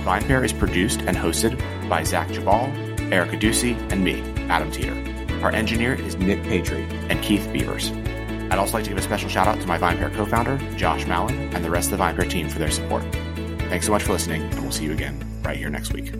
VinePair 0.03 0.43
is 0.43 0.53
produced 0.53 1.01
and 1.01 1.15
hosted 1.15 1.57
by 1.89 2.03
Zach 2.03 2.27
Geballe, 2.29 3.11
Erica 3.11 3.37
Duecy, 3.37 3.73
and 3.91 4.03
me, 4.03 4.21
Adam 4.49 4.71
Teeter. 4.71 4.95
Our 5.43 5.51
engineer 5.51 5.93
is 5.93 6.15
Nick 6.15 6.41
Patry 6.43 6.87
and 7.09 7.21
Keith 7.21 7.49
Beavers. 7.51 7.91
I'd 8.51 8.59
also 8.59 8.73
like 8.73 8.83
to 8.83 8.89
give 8.89 8.97
a 8.97 9.01
special 9.01 9.29
shout 9.29 9.47
out 9.47 9.59
to 9.59 9.67
my 9.67 9.77
VinePair 9.77 10.13
co-founder, 10.13 10.57
Josh 10.77 11.05
Malin, 11.07 11.53
and 11.53 11.65
the 11.65 11.69
rest 11.69 11.91
of 11.91 11.97
the 11.97 12.03
VinePair 12.03 12.29
team 12.29 12.49
for 12.49 12.59
their 12.59 12.71
support. 12.71 13.03
Thanks 13.69 13.85
so 13.85 13.91
much 13.91 14.03
for 14.03 14.13
listening, 14.13 14.43
and 14.43 14.61
we'll 14.61 14.71
see 14.71 14.83
you 14.83 14.91
again 14.91 15.19
right 15.43 15.57
here 15.57 15.69
next 15.69 15.93
week. 15.93 16.13